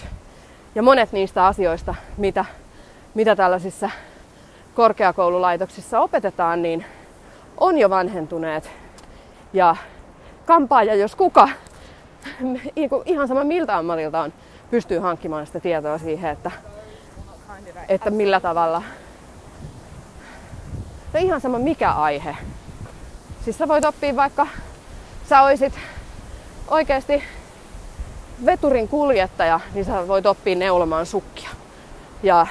ja 0.75 0.83
monet 0.83 1.13
niistä 1.13 1.47
asioista, 1.47 1.95
mitä, 2.17 2.45
mitä 3.15 3.37
tällaisissa 3.37 3.91
korkeakoululaitoksissa 4.75 6.01
opetetaan, 6.01 6.63
niin 6.63 6.85
on 7.59 7.79
jo 7.79 7.91
vanhentuneet. 7.91 8.71
Ja 9.53 9.77
kampaaja, 10.47 10.95
jos 10.95 11.17
kuka, 11.17 11.49
ihan 13.07 13.29
sama 13.29 13.45
miltä 13.45 13.77
ammatilta 13.77 14.21
on, 14.21 14.33
pystyy 14.71 14.99
hankkimaan 14.99 15.47
sitä 15.47 15.61
tietoa 15.61 15.99
siihen, 15.99 16.31
että, 16.31 16.51
että 17.89 18.11
millä 18.11 18.41
tavalla. 18.41 18.83
No 21.13 21.21
ihan 21.21 21.41
sama 21.41 21.59
mikä 21.59 21.93
aihe. 21.93 22.37
Siis 23.45 23.59
sä 23.59 23.69
voit 23.69 23.85
oppia 23.85 24.17
vaikka, 24.17 24.47
sä 25.29 25.43
oisit 25.43 25.73
oikeasti 26.69 27.23
veturin 28.47 28.89
kuljettaja, 28.89 29.61
niin 29.75 29.85
sä 29.85 30.09
voit 30.09 30.27
oppia 30.27 30.57
neulomaan 30.57 31.07
sukkia. 31.07 31.51
Ja 32.23 32.47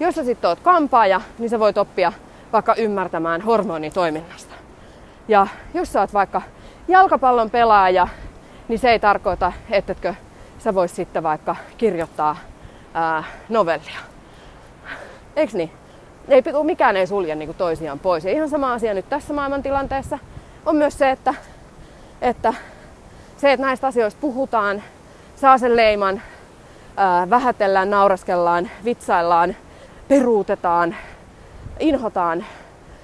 jos 0.00 0.14
sä 0.14 0.24
sitten 0.24 0.48
oot 0.48 0.60
kampaaja, 0.60 1.20
niin 1.38 1.50
sä 1.50 1.58
voit 1.58 1.78
oppia 1.78 2.12
vaikka 2.52 2.74
ymmärtämään 2.74 3.40
hormonitoiminnasta. 3.40 4.54
Ja 5.28 5.46
jos 5.74 5.92
sä 5.92 6.00
oot 6.00 6.14
vaikka 6.14 6.42
jalkapallon 6.88 7.50
pelaaja, 7.50 8.08
niin 8.68 8.78
se 8.78 8.90
ei 8.90 8.98
tarkoita, 8.98 9.52
ettetkö 9.70 10.14
sä 10.58 10.74
vois 10.74 10.96
sitten 10.96 11.22
vaikka 11.22 11.56
kirjoittaa 11.78 12.36
ää, 12.94 13.24
novellia. 13.48 14.13
Eiks 15.36 15.54
niin? 15.54 15.70
Ei, 16.28 16.42
mikään 16.62 16.96
ei 16.96 17.06
sulje 17.06 17.34
niin 17.34 17.54
toisiaan 17.54 17.98
pois. 17.98 18.24
Ja 18.24 18.30
ihan 18.30 18.48
sama 18.48 18.72
asia 18.72 18.94
nyt 18.94 19.08
tässä 19.08 19.34
maailmantilanteessa 19.34 20.18
on 20.66 20.76
myös 20.76 20.98
se, 20.98 21.10
että, 21.10 21.34
että 22.22 22.54
se, 23.36 23.52
että 23.52 23.66
näistä 23.66 23.86
asioista 23.86 24.20
puhutaan, 24.20 24.82
saa 25.36 25.58
sen 25.58 25.76
leiman, 25.76 26.22
ää, 26.96 27.30
vähätellään, 27.30 27.90
nauraskellaan, 27.90 28.70
vitsaillaan, 28.84 29.56
peruutetaan, 30.08 30.96
inhotaan, 31.80 32.44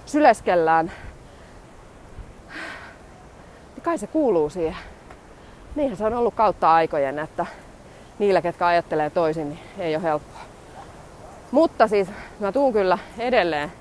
syleskellään. 0.07 0.93
Niin 3.75 3.83
kai 3.83 3.99
se 3.99 4.07
kuuluu 4.07 4.51
siihen. 4.51 4.77
Niinhän 5.75 5.97
se 5.97 6.05
on 6.05 6.15
ollut 6.15 6.35
kautta 6.35 6.75
aikojen, 6.75 7.19
että 7.19 7.47
niillä, 8.19 8.43
ketkä 8.43 8.67
ajattelee 8.67 9.11
toisin, 9.11 9.49
niin 9.49 9.61
ei 9.79 9.97
ole 9.97 10.03
helppoa. 10.03 10.50
Mutta 11.51 11.89
siis 11.89 12.09
mä 12.41 12.53
tuun 12.53 12.73
kyllä 12.73 12.99
edelleen 13.19 13.73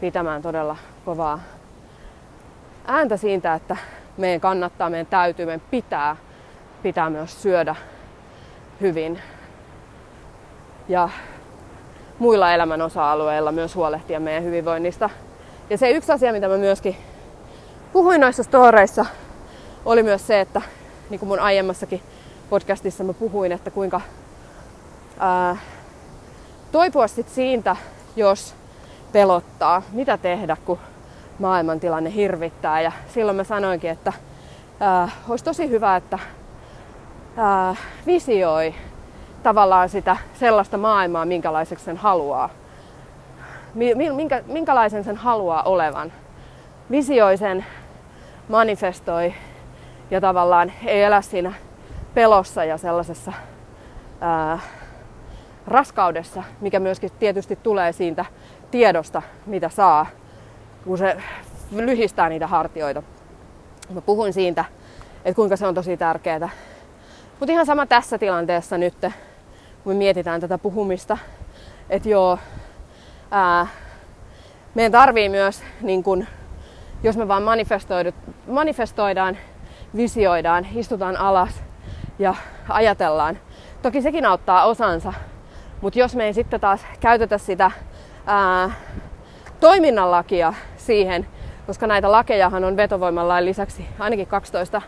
pitämään 0.00 0.42
todella 0.42 0.76
kovaa 1.04 1.40
ääntä 2.86 3.16
siitä, 3.16 3.54
että 3.54 3.76
meidän 4.16 4.40
kannattaa, 4.40 4.90
meidän 4.90 5.06
täytyy, 5.06 5.46
meidän 5.46 5.66
pitää, 5.70 6.16
pitää 6.82 7.10
myös 7.10 7.42
syödä 7.42 7.76
hyvin. 8.80 9.22
Ja 10.88 11.08
muilla 12.18 12.54
elämän 12.54 12.82
osa-alueilla 12.82 13.52
myös 13.52 13.74
huolehtia 13.74 14.20
meidän 14.20 14.44
hyvinvoinnista. 14.44 15.10
Ja 15.70 15.78
se 15.78 15.90
yksi 15.90 16.12
asia, 16.12 16.32
mitä 16.32 16.48
mä 16.48 16.56
myöskin 16.56 16.96
puhuin 17.92 18.20
noissa 18.20 18.42
storeissa, 18.42 19.06
oli 19.84 20.02
myös 20.02 20.26
se, 20.26 20.40
että 20.40 20.62
niin 21.10 21.18
kuin 21.18 21.28
mun 21.28 21.40
aiemmassakin 21.40 22.02
podcastissa 22.50 23.04
mä 23.04 23.12
puhuin, 23.12 23.52
että 23.52 23.70
kuinka 23.70 24.00
ää, 25.18 25.56
toipua 26.72 27.06
sit 27.08 27.28
siitä, 27.28 27.76
jos 28.16 28.54
pelottaa, 29.12 29.82
mitä 29.92 30.18
tehdä, 30.18 30.56
kun 30.64 30.78
maailmantilanne 31.38 32.14
hirvittää. 32.14 32.80
Ja 32.80 32.92
silloin 33.14 33.36
mä 33.36 33.44
sanoinkin, 33.44 33.90
että 33.90 34.12
ää, 34.80 35.08
olisi 35.28 35.44
tosi 35.44 35.70
hyvä, 35.70 35.96
että 35.96 36.18
ää, 37.36 37.76
visioi 38.06 38.74
tavallaan 39.42 39.88
sitä 39.88 40.16
sellaista 40.34 40.78
maailmaa, 40.78 41.24
minkälaiseksi 41.24 41.84
sen 41.84 41.96
haluaa. 41.96 42.50
Minkä, 44.14 44.42
minkälaisen 44.46 45.04
sen 45.04 45.16
haluaa 45.16 45.62
olevan. 45.62 46.12
Visioi 46.90 47.36
sen, 47.36 47.66
manifestoi 48.48 49.34
ja 50.10 50.20
tavallaan 50.20 50.72
ei 50.86 51.02
elä 51.02 51.22
siinä 51.22 51.52
pelossa 52.14 52.64
ja 52.64 52.78
sellaisessa 52.78 53.32
ää, 54.20 54.58
raskaudessa, 55.66 56.42
mikä 56.60 56.80
myöskin 56.80 57.10
tietysti 57.18 57.56
tulee 57.56 57.92
siitä 57.92 58.24
tiedosta, 58.70 59.22
mitä 59.46 59.68
saa, 59.68 60.06
kun 60.84 60.98
se 60.98 61.16
lyhistää 61.70 62.28
niitä 62.28 62.46
hartioita. 62.46 63.02
Mä 63.90 64.00
puhuin 64.00 64.32
siitä, 64.32 64.64
että 65.24 65.36
kuinka 65.36 65.56
se 65.56 65.66
on 65.66 65.74
tosi 65.74 65.96
tärkeää. 65.96 66.48
Mutta 67.40 67.52
ihan 67.52 67.66
sama 67.66 67.86
tässä 67.86 68.18
tilanteessa 68.18 68.78
nyt, 68.78 68.94
kun 69.84 69.92
me 69.92 69.94
mietitään 69.94 70.40
tätä 70.40 70.58
puhumista, 70.58 71.18
että 71.90 72.08
joo, 72.08 72.38
ää, 73.30 73.66
meidän 74.74 74.92
tarvii 74.92 75.28
myös, 75.28 75.62
niin 75.80 76.02
kun, 76.02 76.26
jos 77.02 77.16
me 77.16 77.28
vaan 77.28 77.42
manifestoidaan, 78.46 79.36
visioidaan, 79.96 80.66
istutaan 80.74 81.16
alas 81.16 81.62
ja 82.18 82.34
ajatellaan. 82.68 83.38
Toki 83.82 84.02
sekin 84.02 84.26
auttaa 84.26 84.64
osansa, 84.64 85.12
mutta 85.80 85.98
jos 85.98 86.14
me 86.14 86.24
ei 86.24 86.34
sitten 86.34 86.60
taas 86.60 86.80
käytetä 87.00 87.38
sitä 87.38 87.70
ää, 88.26 88.70
toiminnan 89.60 90.10
lakia 90.10 90.54
siihen, 90.76 91.26
koska 91.66 91.86
näitä 91.86 92.12
lakejahan 92.12 92.64
on 92.64 92.76
vetovoimalain 92.76 93.44
lisäksi 93.44 93.86
ainakin 93.98 94.26
12 94.26 94.82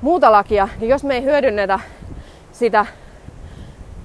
muuta 0.00 0.32
lakia, 0.32 0.68
niin 0.78 0.88
jos 0.88 1.04
me 1.04 1.14
ei 1.14 1.22
hyödynnetä 1.22 1.80
sitä 2.52 2.86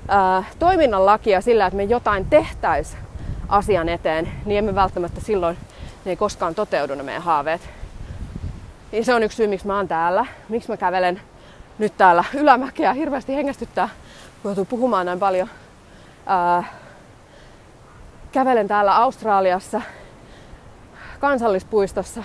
ää, 0.08 0.44
toiminnan 0.60 1.06
lakia 1.06 1.42
sillä, 1.42 1.66
että 1.66 1.78
me 1.78 1.84
jotain 1.84 2.26
tehtäisiin 2.26 3.02
asian 3.50 3.90
eteen, 3.90 4.32
niin 4.46 4.58
emme 4.58 4.76
välttämättä 4.76 5.22
silloin, 5.22 5.58
ne 6.06 6.12
ei 6.12 6.16
koskaan 6.16 6.56
toteudu 6.56 6.96
ne 6.96 7.04
meidän 7.04 7.24
haaveet. 7.24 7.62
Niin 8.92 9.06
se 9.06 9.14
on 9.14 9.24
yksi 9.24 9.36
syy, 9.36 9.48
miksi 9.48 9.68
mä 9.68 9.76
oon 9.76 9.88
täällä, 9.88 10.26
miksi 10.50 10.70
mä 10.70 10.78
kävelen 10.78 11.22
nyt 11.80 11.94
täällä 11.98 12.24
ylämäkeä. 12.34 12.94
Hirveästi 12.94 13.36
hengästyttää, 13.36 13.90
kun 14.44 14.68
puhumaan 14.68 15.06
näin 15.06 15.20
paljon. 15.20 15.50
Ää, 16.30 16.64
kävelen 18.32 18.68
täällä 18.68 18.96
Australiassa 18.96 19.82
kansallispuistossa 21.20 22.24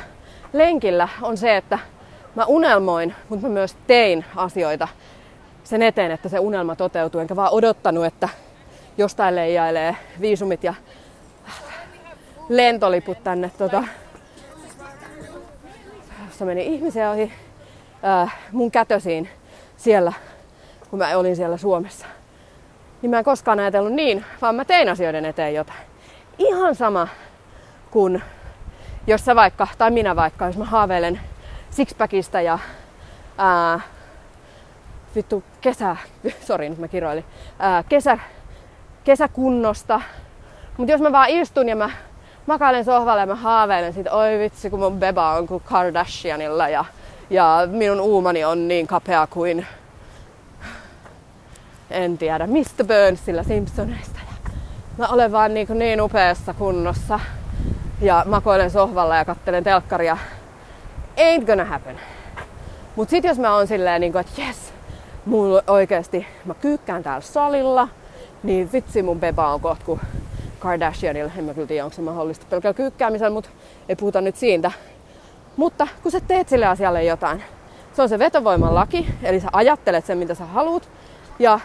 lenkillä 0.53 1.09
on 1.23 1.37
se, 1.37 1.57
että 1.57 1.79
mä 2.35 2.45
unelmoin, 2.45 3.15
mutta 3.29 3.47
mä 3.47 3.53
myös 3.53 3.77
tein 3.87 4.25
asioita 4.37 4.89
sen 5.65 5.83
eteen, 5.83 6.11
että 6.11 6.29
se 6.29 6.39
unelma 6.39 6.77
toteutuu. 6.77 7.21
Enkä 7.21 7.37
vaan 7.37 7.53
odottanut, 7.53 8.05
että 8.05 8.29
jostain 8.99 9.37
leijailee 9.37 9.97
viisumit 10.21 10.65
ja 10.65 10.75
lentoliput 12.49 13.25
tänne. 13.25 13.51
Tota, 13.59 13.85
jossa 16.27 16.45
meni 16.45 16.67
ihmisiä 16.67 17.11
ohi 17.11 17.33
äh, 18.05 18.37
mun 18.53 18.71
kätösiin 18.71 19.29
siellä, 19.77 20.13
kun 20.91 20.99
mä 20.99 21.17
olin 21.17 21.37
siellä 21.37 21.57
Suomessa. 21.57 22.07
Niin 23.03 23.11
mä 23.11 23.19
en 23.19 23.25
koskaan 23.25 23.61
ajatellut 23.61 23.93
niin, 23.93 24.25
vaan 24.43 24.55
mä 24.55 24.65
tein 24.65 24.89
asioiden 24.89 25.25
eteen 25.25 25.55
jotain. 25.55 25.79
Ihan 26.39 26.75
sama 26.75 27.09
kuin 27.91 28.23
jos 29.07 29.25
sä 29.25 29.37
vaikka, 29.37 29.69
tai 29.79 29.91
minä 29.91 30.17
vaikka, 30.17 30.47
jos 30.47 30.57
mä 30.57 30.65
haaveilen 30.65 31.21
sixpackista 31.71 32.41
ja 32.41 32.59
ää, 33.39 33.81
vittu 35.15 35.45
kesä, 35.61 35.97
sori 36.47 36.69
nyt 36.69 36.79
mä 36.79 36.89
kiroilin, 36.89 37.25
ää, 37.59 37.83
kesä, 37.89 38.19
kesäkunnosta. 39.05 40.01
Mutta 40.77 40.93
jos 40.93 41.01
mä 41.01 41.13
vaan 41.13 41.31
istun 41.31 41.69
ja 41.69 41.77
mä 41.77 41.91
makailen 42.47 42.85
sohvalle 42.85 43.21
ja 43.21 43.27
mä 43.27 43.35
haaveilen 43.35 43.93
siitä, 43.93 44.13
oi 44.13 44.39
vitsi 44.39 44.71
kun 44.71 44.79
mun 44.79 45.01
beba 45.01 45.33
on 45.33 45.47
kuin 45.47 45.63
Kardashianilla 45.65 46.69
ja, 46.69 46.85
ja 47.31 47.69
minun 47.71 48.01
uumani 48.01 48.45
on 48.45 48.69
niin 48.69 48.87
kapea 48.87 49.27
kuin 49.27 49.67
en 51.93 52.19
tiedä, 52.19 52.47
Mr. 52.47 52.85
Burnsilla 52.87 53.43
Simpsoneista. 53.43 54.19
Ja 54.27 54.51
mä 54.99 55.07
olen 55.07 55.33
vaan 55.33 55.55
niin, 55.55 55.69
niin 55.75 56.01
upeassa 56.01 56.55
kunnossa 56.55 57.21
ja 58.01 58.25
makoilen 58.27 58.71
sohvalla 58.71 59.17
ja 59.17 59.25
kattelen 59.25 59.65
telkkaria. 59.65 60.17
Ain't 61.17 61.45
gonna 61.47 61.65
happen. 61.65 62.01
Mut 62.97 63.11
sit 63.11 63.25
jos 63.25 63.39
mä 63.39 63.57
oon 63.57 63.67
silleen 63.67 64.01
niin 64.01 64.17
että 64.17 64.43
yes, 64.43 64.57
mulla 65.27 65.63
oikeesti, 65.67 66.27
mä 66.45 66.55
kyykkään 66.55 67.03
täällä 67.03 67.21
salilla, 67.21 67.89
niin 68.43 68.73
vitsi 68.73 69.03
mun 69.03 69.21
beba 69.21 69.55
on 69.55 69.61
kohta 69.61 69.85
kuin 69.85 70.01
Kardashianilla. 70.59 71.33
En 71.39 71.45
mä 71.45 71.55
kyllä 71.55 71.67
tiedä, 71.67 71.85
onko 71.85 71.95
se 71.97 72.03
mahdollista 72.03 72.47
pelkällä 72.51 72.75
kyykkäämisellä, 72.75 73.31
mutta 73.31 73.51
ei 73.89 73.97
puhuta 73.97 74.21
nyt 74.21 74.37
siitä. 74.37 74.73
Mutta 75.57 75.89
kun 76.03 76.13
sä 76.13 76.21
teet 76.21 76.49
sille 76.49 76.67
asialle 76.67 77.05
jotain, 77.05 77.43
se 77.93 78.03
on 78.03 78.09
se 78.09 78.19
vetovoiman 78.19 78.75
laki, 78.75 79.15
eli 79.23 79.41
sä 79.41 79.49
ajattelet 79.53 80.07
sen, 80.07 80.19
mitä 80.19 80.35
sä 80.35 80.45
haluat, 80.45 80.89
ja 81.39 81.61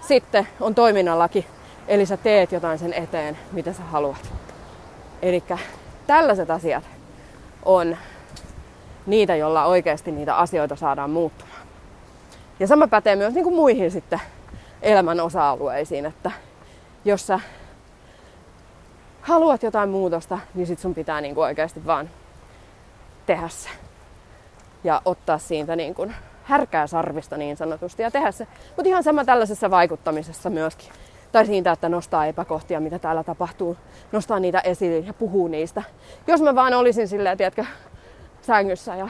sitten 0.00 0.48
on 0.60 0.74
toiminnan 0.74 1.18
laki, 1.18 1.46
eli 1.88 2.06
sä 2.06 2.16
teet 2.16 2.52
jotain 2.52 2.78
sen 2.78 2.92
eteen, 2.92 3.38
mitä 3.52 3.72
sä 3.72 3.82
haluat. 3.82 4.32
Eli 5.22 5.44
tällaiset 6.06 6.50
asiat 6.50 6.84
on 7.64 7.96
niitä, 9.06 9.36
joilla 9.36 9.64
oikeasti 9.64 10.12
niitä 10.12 10.36
asioita 10.36 10.76
saadaan 10.76 11.10
muuttumaan. 11.10 11.60
Ja 12.60 12.66
sama 12.66 12.88
pätee 12.88 13.16
myös 13.16 13.34
niin 13.34 13.44
kuin 13.44 13.54
muihin 13.54 13.90
sitten 13.90 14.20
elämän 14.82 15.20
osa-alueisiin, 15.20 16.06
että 16.06 16.30
jos 17.04 17.26
sä 17.26 17.40
haluat 19.22 19.62
jotain 19.62 19.88
muutosta, 19.88 20.38
niin 20.54 20.66
sit 20.66 20.78
sun 20.78 20.94
pitää 20.94 21.20
niin 21.20 21.34
kuin 21.34 21.44
oikeasti 21.44 21.86
vaan 21.86 22.10
tehdä 23.26 23.48
se. 23.48 23.68
Ja 24.84 25.02
ottaa 25.04 25.38
siitä 25.38 25.76
niin 25.76 25.94
kuin 25.94 26.14
härkää 26.44 26.86
sarvista 26.86 27.36
niin 27.36 27.56
sanotusti 27.56 28.02
ja 28.02 28.10
tehdä 28.10 28.32
se. 28.32 28.46
Mutta 28.76 28.88
ihan 28.88 29.02
sama 29.02 29.24
tällaisessa 29.24 29.70
vaikuttamisessa 29.70 30.50
myöskin. 30.50 30.88
Tai 31.32 31.46
siitä, 31.46 31.72
että 31.72 31.88
nostaa 31.88 32.26
epäkohtia, 32.26 32.80
mitä 32.80 32.98
täällä 32.98 33.24
tapahtuu. 33.24 33.76
Nostaa 34.12 34.40
niitä 34.40 34.60
esiin 34.60 35.06
ja 35.06 35.14
puhuu 35.14 35.48
niistä. 35.48 35.82
Jos 36.26 36.42
mä 36.42 36.54
vaan 36.54 36.74
olisin 36.74 37.08
silleen, 37.08 37.36
tiedätkö, 37.36 37.64
sängyssä 38.42 38.96
ja 38.96 39.08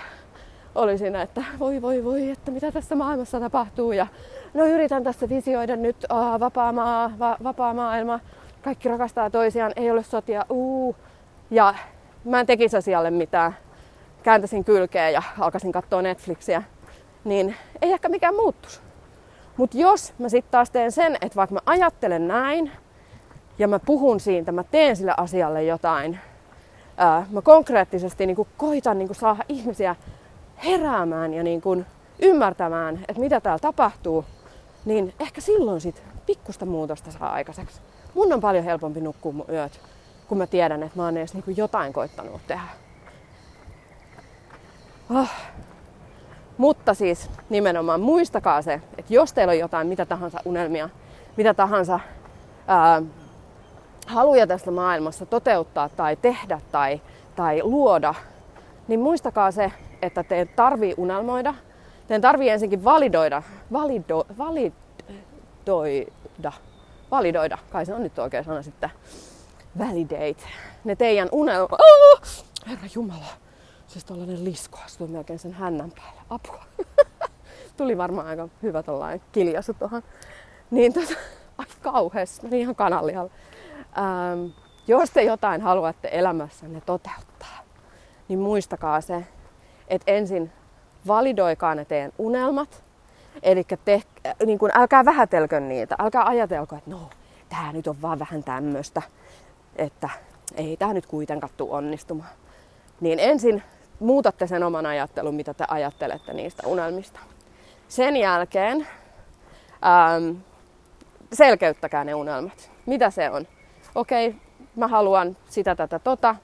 olisin, 0.75 1.17
että 1.17 1.45
voi 1.59 1.83
voi 1.83 2.05
voi, 2.05 2.31
että 2.31 2.51
mitä 2.51 2.73
tässä 2.73 2.95
maailmassa 2.95 3.41
tapahtuu. 3.41 3.93
Ja 3.93 4.07
no 4.55 4.67
yritän 4.67 5.05
tässä 5.05 5.29
visioida 5.29 5.77
nyt 5.77 5.97
uh, 6.13 6.41
vapaa, 6.41 6.73
maa, 6.73 7.13
va, 7.19 7.37
vapaa 7.45 7.75
maailma. 7.75 8.21
Kaikki 8.63 8.89
rakastaa 8.89 9.31
toisiaan, 9.31 9.73
ei 9.77 9.91
ole 9.91 10.03
sotia. 10.03 10.45
Uu. 10.51 10.97
Ja 11.51 11.75
mä 12.25 12.41
en 12.41 12.47
tekisi 12.47 12.77
asialle 12.77 13.11
mitään. 13.11 13.57
Kääntäisin 14.23 14.65
kylkeä 14.65 15.11
ja 15.11 15.23
alkaisin 15.39 15.73
katsoa 15.73 16.03
Netflixiä. 16.03 16.63
Niin 17.25 17.57
ei 17.83 17.93
ehkä 17.93 18.09
mikään 18.09 18.35
muuttuisi. 18.35 18.81
Mutta 19.57 19.79
jos 19.79 20.15
mä 20.19 20.29
sitten 20.29 20.51
taas 20.51 20.71
teen 20.71 20.93
sen, 20.93 21.17
että 21.21 21.37
vaikka 21.37 21.55
mä 21.55 21.61
ajattelen 21.67 22.29
näin 22.29 22.71
ja 23.59 23.69
mä 23.69 23.79
puhun 23.79 24.21
siitä, 24.21 24.53
mä 24.53 24.65
teen 24.65 24.97
sille 24.97 25.15
asialle 25.17 25.65
jotain, 25.65 26.19
ää, 26.97 27.27
mä 27.31 27.43
konkreettisesti 27.43 28.27
niin 28.27 28.47
koitan 28.57 28.99
niin 28.99 29.15
saada 29.15 29.45
ihmisiä 29.49 29.97
heräämään 30.65 31.35
ja 31.35 31.43
niin 31.43 31.61
kuin 31.61 31.87
ymmärtämään, 32.23 33.05
että 33.09 33.21
mitä 33.21 33.41
täällä 33.41 33.59
tapahtuu, 33.59 34.25
niin 34.85 35.15
ehkä 35.21 35.41
silloin 35.41 35.81
sit 35.81 36.03
pikkusta 36.27 36.67
muutosta 36.67 37.11
saa 37.11 37.33
aikaiseksi. 37.33 37.81
Mun 38.15 38.33
on 38.33 38.41
paljon 38.41 38.65
helpompi 38.65 39.01
nukkua 39.01 39.33
mun 39.33 39.47
yöt, 39.49 39.81
kun 40.29 40.39
mä 40.39 40.47
tiedän, 40.47 40.83
että 40.83 40.97
mä 40.97 41.05
oon 41.05 41.17
edes 41.17 41.35
niin 41.35 41.57
jotain 41.57 41.93
koittanut 41.93 42.41
tehdä. 42.47 42.69
Oh, 45.11 45.31
mutta 46.61 46.95
siis 46.95 47.31
nimenomaan 47.51 48.01
muistakaa 48.01 48.63
se, 48.63 48.81
että 48.99 49.15
jos 49.15 49.33
teillä 49.33 49.51
on 49.51 49.59
jotain, 49.59 49.87
mitä 49.87 50.07
tahansa 50.07 50.41
unelmia, 50.45 50.89
mitä 51.37 51.55
tahansa 51.55 52.01
ää, 52.67 53.03
haluja 54.07 54.47
tästä 54.47 54.71
maailmassa 54.71 55.27
toteuttaa 55.27 55.89
tai 55.89 56.17
tehdä 56.17 56.61
tai, 56.73 57.01
tai 57.37 57.63
luoda, 57.63 58.15
niin 58.89 59.01
muistakaa 59.01 59.51
se, 59.51 59.73
että 60.03 60.23
te 60.23 60.49
tarvii 60.57 60.95
unelmoida. 60.97 61.55
Teidän 62.09 62.23
tarvii 62.23 62.49
ensinnäkin 62.49 62.85
validoida, 62.85 63.43
valido, 63.73 64.27
validoida, 64.39 66.53
validoida, 67.11 67.59
kai 67.71 67.87
se 67.87 67.95
on 67.95 68.03
nyt 68.03 68.19
oikein 68.19 68.45
sana 68.45 68.63
sitten, 68.63 68.91
validate, 69.79 70.49
ne 70.85 70.97
teidän 70.97 71.29
unelmat. 71.33 71.81
Oh! 71.81 72.21
Herra 72.69 72.89
Jumala, 72.95 73.50
siis 73.91 74.05
tollanen 74.05 74.45
lisko 74.45 74.79
astui 74.85 75.09
melkein 75.09 75.39
sen 75.39 75.53
hännän 75.53 75.91
päälle. 75.91 76.21
Apua. 76.31 76.65
Tuli 77.77 77.99
varmaan 77.99 78.27
aika 78.27 78.49
hyvä 78.63 78.83
tollainen 78.83 79.21
kiljasu 79.33 79.75
tuohon. 79.75 80.03
Niin 80.71 80.93
tota, 80.93 81.15
ai 81.59 81.67
kauhees, 81.83 82.43
meni 82.43 82.61
ihan 82.61 82.75
kanalialla. 82.75 83.31
Ähm, 83.99 84.47
jos 84.87 85.11
te 85.11 85.23
jotain 85.23 85.61
haluatte 85.61 86.09
elämässänne 86.13 86.81
toteuttaa, 86.81 87.59
niin 88.29 88.39
muistakaa 88.39 89.01
se, 89.01 89.27
että 89.89 90.13
ensin 90.13 90.53
validoikaa 91.07 91.75
ne 91.75 91.85
teidän 91.85 92.13
unelmat. 92.19 92.83
Eli 93.43 93.65
te, 93.85 94.03
niin 94.47 94.59
kun, 94.59 94.71
älkää 94.75 95.05
vähätelkö 95.05 95.61
niitä, 95.61 95.97
älkää 95.99 96.27
ajatelko, 96.27 96.77
että 96.77 96.91
no, 96.91 97.11
tämä 97.49 97.73
nyt 97.73 97.87
on 97.87 98.03
vaan 98.03 98.19
vähän 98.19 98.45
tämmöistä, 98.45 99.03
että 99.77 100.09
ei 100.55 100.77
tämä 100.77 100.93
nyt 100.93 101.07
kuitenkaan 101.07 101.53
tule 101.57 101.71
onnistumaan. 101.71 102.31
Niin 103.01 103.19
ensin 103.19 103.63
muutatte 104.01 104.47
sen 104.47 104.63
oman 104.63 104.87
ajattelun, 104.87 105.35
mitä 105.35 105.55
te 105.55 105.65
ajattelette 105.69 106.33
niistä 106.33 106.63
unelmista. 106.67 107.21
Sen 107.89 108.17
jälkeen 108.17 108.87
ähm, 109.87 110.37
selkeyttäkää 111.33 112.05
ne 112.05 112.15
unelmat. 112.15 112.71
Mitä 112.87 113.11
se 113.11 113.31
on? 113.31 113.47
Okei, 113.95 114.29
okay, 114.29 114.41
mä 114.77 114.89
haluan 114.89 115.37
sitä, 115.49 115.75
tätä, 115.75 115.99
tota, 115.99 116.37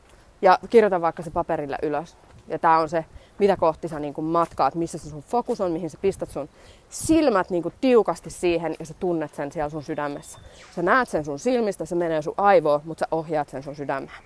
ja 0.42 0.58
kirjoita 0.70 1.00
vaikka 1.00 1.22
se 1.22 1.30
paperille 1.30 1.78
ylös. 1.82 2.16
Ja 2.48 2.58
tää 2.58 2.78
on 2.78 2.88
se, 2.88 3.04
mitä 3.38 3.56
kohti 3.56 3.88
sä 3.88 3.98
niin 3.98 4.14
kuin 4.14 4.24
matkaat, 4.24 4.74
missä 4.74 4.98
se 4.98 5.10
sun 5.10 5.22
fokus 5.22 5.60
on, 5.60 5.70
mihin 5.70 5.90
sä 5.90 5.98
pistät 6.00 6.30
sun 6.30 6.48
silmät 6.88 7.50
niin 7.50 7.62
kuin 7.62 7.74
tiukasti 7.80 8.30
siihen 8.30 8.74
ja 8.78 8.86
sä 8.86 8.94
tunnet 8.94 9.34
sen 9.34 9.52
siellä 9.52 9.70
sun 9.70 9.82
sydämessä. 9.82 10.38
Sä 10.74 10.82
näet 10.82 11.08
sen 11.08 11.24
sun 11.24 11.38
silmistä, 11.38 11.84
se 11.84 11.94
menee 11.94 12.22
sun 12.22 12.34
aivoon, 12.36 12.80
mutta 12.84 13.00
sä 13.00 13.08
ohjaat 13.10 13.48
sen 13.48 13.62
sun 13.62 13.76
sydämään. 13.76 14.22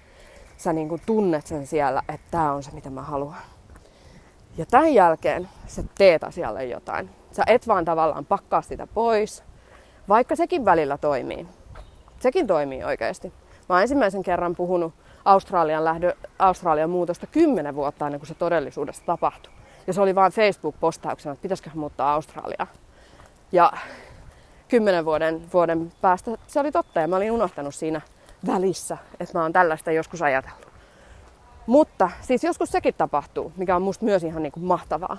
Sä 0.61 0.73
niin 0.73 0.89
kuin 0.89 1.03
tunnet 1.07 1.47
sen 1.47 1.67
siellä, 1.67 2.03
että 2.09 2.27
tää 2.31 2.53
on 2.53 2.63
se, 2.63 2.71
mitä 2.71 2.91
mä 2.91 3.03
haluan. 3.03 3.37
Ja 4.57 4.67
tämän 4.67 4.95
jälkeen 4.95 5.49
sä 5.67 5.83
teet 5.99 6.25
asialle 6.25 6.65
jotain. 6.65 7.11
Sä 7.33 7.43
et 7.47 7.69
vaan 7.69 7.85
tavallaan 7.85 8.27
pakkaa 8.27 8.63
sitä 8.63 8.87
pois, 8.87 9.45
vaikka 10.09 10.37
sekin 10.37 10.65
välillä 10.65 10.99
toimii. 10.99 11.47
Sekin 12.19 12.47
toimii 12.47 12.85
oikeasti. 12.85 13.33
Mä 13.69 13.75
oon 13.75 13.83
ensimmäisen 13.83 14.23
kerran 14.23 14.57
puhunut 14.57 14.95
Australian, 15.25 15.85
lähdö, 15.85 16.15
Australian 16.39 16.91
muutosta 16.91 17.27
kymmenen 17.27 17.75
vuotta 17.75 18.07
ennen 18.07 18.21
kuin 18.21 18.29
se 18.29 18.35
todellisuudessa 18.35 19.03
tapahtui. 19.07 19.53
Ja 19.87 19.93
se 19.93 20.01
oli 20.01 20.15
vain 20.15 20.33
Facebook-postauksena, 20.33 21.33
että 21.33 21.43
pitäisiköhän 21.43 21.79
muuttaa 21.79 22.15
Australiaan. 22.15 22.69
Ja 23.53 23.73
kymmenen 24.69 25.05
vuoden, 25.05 25.43
vuoden 25.53 25.93
päästä 26.01 26.31
se 26.47 26.61
oli 26.61 26.73
totta 26.73 27.01
ja 27.01 27.09
mä 27.09 27.17
olin 27.17 27.33
unohtanut 27.33 27.75
siinä 27.75 28.01
välissä, 28.47 28.99
että 29.21 29.39
mä 29.39 29.43
oon 29.43 29.53
tällaista 29.53 29.93
joskus 29.93 30.23
ajatellut. 30.23 30.71
Mutta 31.67 32.11
siis 32.21 32.45
joskus 32.45 32.71
sekin 32.71 32.95
tapahtuu, 32.95 33.53
mikä 33.57 33.77
on 33.77 33.83
musta 33.83 34.05
myös 34.05 34.25
ihan 34.25 34.43
niin 34.43 34.53
kuin 34.53 34.65
mahtavaa 34.65 35.19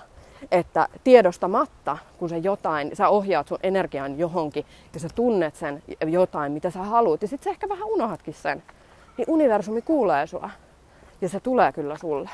että 0.50 0.88
tiedostamatta, 1.04 1.98
kun 2.18 2.28
sä 2.28 2.36
jotain, 2.36 2.96
sä 2.96 3.08
ohjaat 3.08 3.48
sun 3.48 3.58
energian 3.62 4.18
johonkin 4.18 4.66
ja 4.94 5.00
sä 5.00 5.08
tunnet 5.14 5.54
sen 5.56 5.82
jotain, 6.06 6.52
mitä 6.52 6.70
sä 6.70 6.82
haluat, 6.82 7.22
ja 7.22 7.28
sit 7.28 7.42
sä 7.42 7.50
ehkä 7.50 7.68
vähän 7.68 7.88
unohatkin 7.88 8.34
sen, 8.34 8.62
niin 9.16 9.26
universumi 9.28 9.82
kuulee 9.82 10.26
sua. 10.26 10.50
Ja 11.20 11.28
se 11.28 11.40
tulee 11.40 11.72
kyllä 11.72 11.96
sulle. 11.96 12.30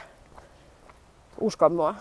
Usko 1.40 1.68
mua. 1.68 1.94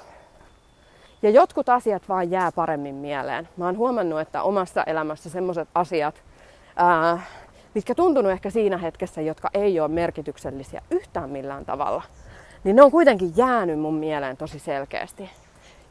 Ja 1.22 1.30
jotkut 1.30 1.70
asiat 1.70 2.10
vaan 2.10 2.32
jää 2.32 2.52
paremmin 2.52 2.96
mieleen. 2.96 3.50
Mä 3.58 3.66
oon 3.66 3.78
huomannut, 3.78 4.20
että 4.20 4.44
omassa 4.44 4.84
elämässä 4.84 5.30
semmoset 5.30 5.70
asiat, 5.76 6.24
ää, 6.76 7.20
mitkä 7.78 7.96
tuntunut 7.96 8.32
ehkä 8.32 8.50
siinä 8.50 8.78
hetkessä, 8.78 9.22
jotka 9.22 9.50
ei 9.54 9.80
ole 9.80 9.88
merkityksellisiä 9.88 10.82
yhtään 10.92 11.30
millään 11.30 11.66
tavalla, 11.66 12.04
niin 12.64 12.76
ne 12.76 12.82
on 12.82 12.92
kuitenkin 12.92 13.34
jäänyt 13.36 13.80
mun 13.80 13.94
mieleen 13.94 14.38
tosi 14.38 14.60
selkeästi. 14.60 15.30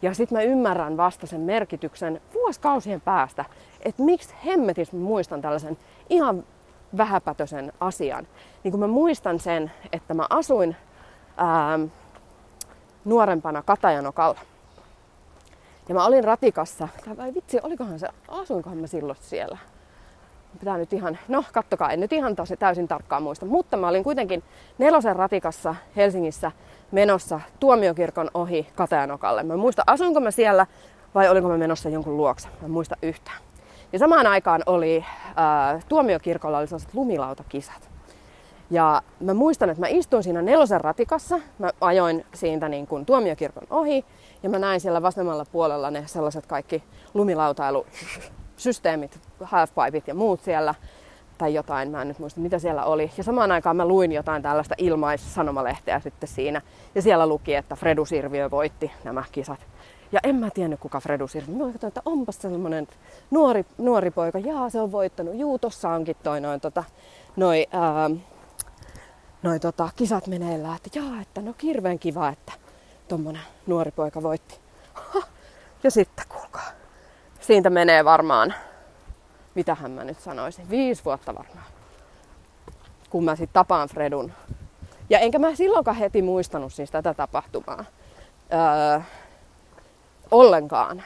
Ja 0.03 0.14
sitten 0.14 0.38
mä 0.38 0.42
ymmärrän 0.42 0.96
vasta 0.96 1.27
sen 1.27 1.40
merkityksen 1.40 2.20
vuosikausien 2.35 3.01
päästä, 3.01 3.44
että 3.83 4.03
miksi 4.03 4.35
hemmetis 4.46 4.92
mä 4.92 4.99
muistan 4.99 5.42
tällaisen 5.42 5.79
ihan 6.11 6.44
vähäpätöisen 6.96 7.72
asian. 7.81 8.27
Niin 8.64 8.72
kun 8.72 8.81
mä 8.81 8.87
muistan 8.87 9.40
sen, 9.40 9.72
että 9.92 10.14
mä 10.14 10.27
asuin 10.31 10.77
ää, 11.37 11.79
nuorempana 13.05 13.62
Katajanokalla. 13.62 14.40
Ja 15.88 15.94
mä 15.94 16.07
olin 16.07 16.25
ratikassa, 16.25 16.88
tai 17.05 17.16
vai 17.16 17.35
vitsi, 17.35 17.59
olikohan 17.62 17.99
se, 17.99 18.09
asuinkohan 18.29 18.79
mä 18.79 18.87
silloin 18.87 19.18
siellä? 19.20 19.59
Pitää 20.59 20.77
nyt 20.77 20.92
ihan, 20.92 21.19
no 21.29 21.45
kattokaa, 21.53 21.90
en 21.90 22.01
nyt 22.01 22.12
ihan 22.12 22.37
tosi, 22.37 22.57
täysin 22.57 22.88
tarkkaan 22.88 23.23
muista. 23.23 23.47
Mutta 23.47 23.77
mä 23.77 23.88
olin 23.88 24.05
kuitenkin 24.05 24.42
nelosen 24.79 25.16
ratikassa 25.16 25.75
Helsingissä 25.97 26.53
menossa 26.92 27.40
tuomiokirkon 27.61 28.31
ohi 28.35 28.66
Katajanokalle. 28.75 29.42
Mä 29.42 29.53
en 29.53 29.59
muista, 29.59 29.83
asunko 29.87 30.21
mä 30.21 30.31
siellä 30.31 30.66
vai 31.14 31.29
olinko 31.29 31.49
mä 31.49 31.59
menossa 31.59 31.88
jonkun 31.88 32.16
luokse. 32.16 32.49
Mä 32.49 32.64
en 32.64 32.71
muista 32.71 32.97
yhtään. 33.03 33.38
Ja 33.92 33.99
samaan 33.99 34.27
aikaan 34.27 34.62
oli 34.66 35.05
äh, 35.29 35.85
tuomiokirkolla 35.88 36.59
oli 36.59 36.66
sellaiset 36.66 36.95
lumilautakisat. 36.95 37.90
Ja 38.71 39.03
mä 39.21 39.35
muistan, 39.35 39.71
että 39.71 39.81
mä 39.81 39.87
istuin 39.88 40.23
siinä 40.23 40.42
nelosen 40.42 40.81
ratikassa. 40.81 41.40
Mä 41.59 41.71
ajoin 41.81 42.27
siitä 42.35 42.69
niin 42.69 42.87
kuin 42.87 43.07
tuomiokirkon 43.07 43.66
ohi. 43.71 44.05
Ja 44.42 44.51
mä 44.51 44.59
näin 44.59 44.81
siellä 44.81 45.03
vasemmalla 45.03 45.47
puolella 45.53 45.90
ne 45.90 46.03
sellaiset 46.07 46.47
kaikki 46.47 46.83
lumilautailusysteemit, 48.57 49.21
halfpipeit 49.40 50.09
ja 50.09 50.14
muut 50.14 50.40
siellä 50.42 50.75
tai 51.38 51.55
jotain, 51.55 51.90
mä 51.90 52.03
en 52.03 52.09
nyt 52.09 52.19
muista 52.19 52.40
mitä 52.40 52.59
siellä 52.59 52.85
oli. 52.85 53.11
Ja 53.16 53.25
samaan 53.25 53.53
aikaan 53.53 53.77
mä 53.77 53.87
luin 53.87 54.12
jotain 54.12 54.42
tällaista 54.42 54.75
ilmaissanomalehtiä 54.79 56.01
sitten 56.01 56.29
siinä. 56.29 56.62
Ja 56.95 57.03
siellä 57.03 57.27
luki, 57.27 57.55
että 57.55 57.77
Fredu 57.77 58.05
Sirviö 58.05 58.51
voitti 58.51 58.90
nämä 59.05 59.25
kisat. 59.33 59.61
Ja 60.12 60.21
en 60.23 60.37
mä 60.37 60.51
tiennyt 60.51 60.81
kuka 60.81 61.01
Fredu 61.01 61.29
Sirviö. 61.29 61.55
Mä 61.55 61.73
katsoin, 61.73 61.88
että 61.88 62.03
onpas 62.05 62.38
sellainen 62.38 62.88
nuori, 63.31 63.64
nuori 63.79 64.11
poika. 64.11 64.38
Jaa, 64.38 64.71
se 64.71 64.81
on 64.81 64.92
voittanut. 64.92 65.35
Juu, 65.35 65.59
tossa 65.59 65.88
onkin 65.88 66.16
toi 66.23 66.40
noin 66.40 66.61
tota, 66.61 66.85
noi, 67.37 67.66
ää, 67.73 68.11
noi 69.42 69.61
tota, 69.61 69.88
kisat 69.97 70.27
meneillään. 70.27 70.77
Että 70.77 70.99
jaa, 70.99 71.21
että 71.21 71.42
no 71.42 71.55
hirveän 71.62 71.99
kiva, 71.99 72.29
että 72.29 72.53
tommonen 73.09 73.42
nuori 73.66 73.90
poika 73.90 74.23
voitti. 74.23 74.59
Ja 75.83 75.90
sitten 75.90 76.25
kuulkaa. 76.29 76.86
Siitä 77.47 77.71
menee 77.71 78.05
varmaan 78.05 78.55
mitähän 79.55 79.91
mä 79.91 80.05
nyt 80.05 80.21
sanoisin, 80.21 80.71
viisi 80.71 81.05
vuotta 81.05 81.35
varmaan, 81.35 81.67
kun 83.11 83.25
mä 83.25 83.37
sitten 83.37 83.55
tapaan 83.55 83.89
Fredun. 83.89 84.33
Ja 85.11 85.19
enkä 85.19 85.39
mä 85.39 85.55
silloinkaan 85.55 85.97
heti 85.97 86.23
muistanut 86.23 86.73
siis 86.73 86.91
tätä 86.91 87.15
tapahtumaa 87.15 87.85
öö, 88.53 89.01
ollenkaan. 90.31 91.03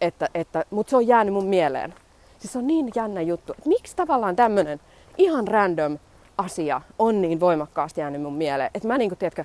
Että, 0.00 0.28
että, 0.34 0.64
Mutta 0.70 0.90
se 0.90 0.96
on 0.96 1.06
jäänyt 1.06 1.34
mun 1.34 1.46
mieleen. 1.46 1.94
Siis 2.38 2.52
se 2.52 2.58
on 2.58 2.66
niin 2.66 2.90
jännä 2.94 3.20
juttu. 3.20 3.52
Että 3.52 3.68
miksi 3.68 3.96
tavallaan 3.96 4.36
tämmönen 4.36 4.80
ihan 5.18 5.48
random 5.48 5.98
asia 6.38 6.80
on 6.98 7.22
niin 7.22 7.40
voimakkaasti 7.40 8.00
jäänyt 8.00 8.22
mun 8.22 8.34
mieleen. 8.34 8.70
Että 8.74 8.88
mä 8.88 8.98
niinku, 8.98 9.16
tiedätkö, 9.16 9.44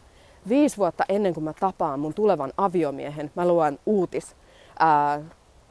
viisi 0.50 0.78
vuotta 0.78 1.06
ennen 1.10 1.34
kuin 1.34 1.44
mä 1.44 1.54
tapaan 1.60 2.00
mun 2.00 2.14
tulevan 2.14 2.54
aviomiehen, 2.58 3.32
mä 3.36 3.48
luon 3.48 3.80
uutis, 3.86 4.36
ää, 4.80 5.22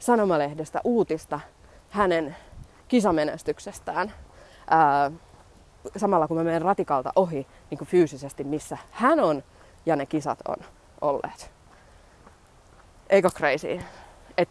sanomalehdestä 0.03 0.81
uutista 0.83 1.39
hänen 1.89 2.35
kisamenestyksestään 2.87 4.13
ää, 4.69 5.11
samalla 5.97 6.27
kun 6.27 6.37
mä 6.37 6.43
menen 6.43 6.61
ratikalta 6.61 7.13
ohi 7.15 7.47
niin 7.69 7.77
kuin 7.77 7.87
fyysisesti, 7.87 8.43
missä 8.43 8.77
hän 8.91 9.19
on 9.19 9.43
ja 9.85 9.95
ne 9.95 10.05
kisat 10.05 10.39
on 10.47 10.57
olleet. 11.01 11.51
Eikö 13.09 13.29
crazy? 13.29 13.79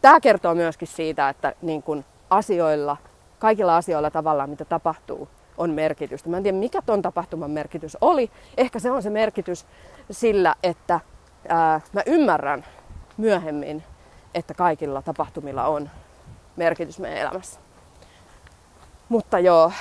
Tämä 0.00 0.20
kertoo 0.20 0.54
myöskin 0.54 0.88
siitä, 0.88 1.28
että 1.28 1.54
niin 1.62 1.82
kun 1.82 2.04
asioilla, 2.30 2.96
kaikilla 3.38 3.76
asioilla 3.76 4.10
tavallaan, 4.10 4.50
mitä 4.50 4.64
tapahtuu, 4.64 5.28
on 5.58 5.70
merkitystä. 5.70 6.28
Mä 6.28 6.36
en 6.36 6.42
tiedä, 6.42 6.58
mikä 6.58 6.82
ton 6.82 7.02
tapahtuman 7.02 7.50
merkitys 7.50 7.96
oli. 8.00 8.30
Ehkä 8.56 8.78
se 8.78 8.90
on 8.90 9.02
se 9.02 9.10
merkitys 9.10 9.66
sillä, 10.10 10.54
että 10.62 11.00
ää, 11.48 11.80
mä 11.92 12.02
ymmärrän 12.06 12.64
myöhemmin, 13.16 13.84
että 14.34 14.54
kaikilla 14.54 15.02
tapahtumilla 15.02 15.66
on 15.66 15.90
merkitys 16.56 16.98
meidän 16.98 17.18
elämässä. 17.18 17.60
Mutta 19.08 19.38
joo, 19.38 19.72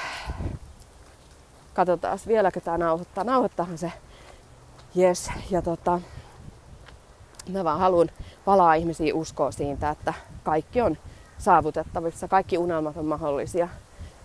katsotaan 1.73 2.19
vieläkö 2.27 2.61
tämä 2.61 2.77
nauhoittaa. 2.77 3.23
Nauhoittahan 3.23 3.77
se. 3.77 3.91
Yes. 4.97 5.31
Ja 5.49 5.61
tota, 5.61 6.01
mä 7.49 7.63
vaan 7.63 7.79
haluan 7.79 8.09
valaa 8.45 8.73
ihmisiä 8.73 9.15
uskoa 9.15 9.51
siitä, 9.51 9.89
että 9.89 10.13
kaikki 10.43 10.81
on 10.81 10.97
saavutettavissa, 11.37 12.27
kaikki 12.27 12.57
unelmat 12.57 12.97
on 12.97 13.05
mahdollisia. 13.05 13.67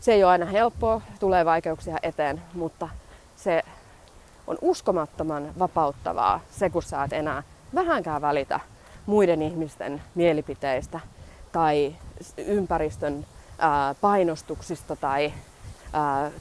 Se 0.01 0.12
ei 0.12 0.24
ole 0.24 0.33
aina 0.33 0.47
helppoa, 0.47 1.01
tulee 1.20 1.45
vaikeuksia 1.45 1.99
eteen, 2.03 2.43
mutta 2.55 2.89
se 3.37 3.62
on 4.47 4.59
uskomattoman 4.61 5.53
vapauttavaa 5.59 6.41
se, 6.51 6.70
kun 6.70 6.83
sä 6.83 7.05
et 7.05 7.12
enää 7.12 7.43
vähänkään 7.74 8.22
välitä 8.22 8.61
muiden 9.07 9.43
ihmisten 9.43 10.03
mielipiteistä 10.15 11.01
tai 11.53 11.97
ympäristön 12.37 13.27
painostuksista 14.01 14.97
tai, 14.97 15.33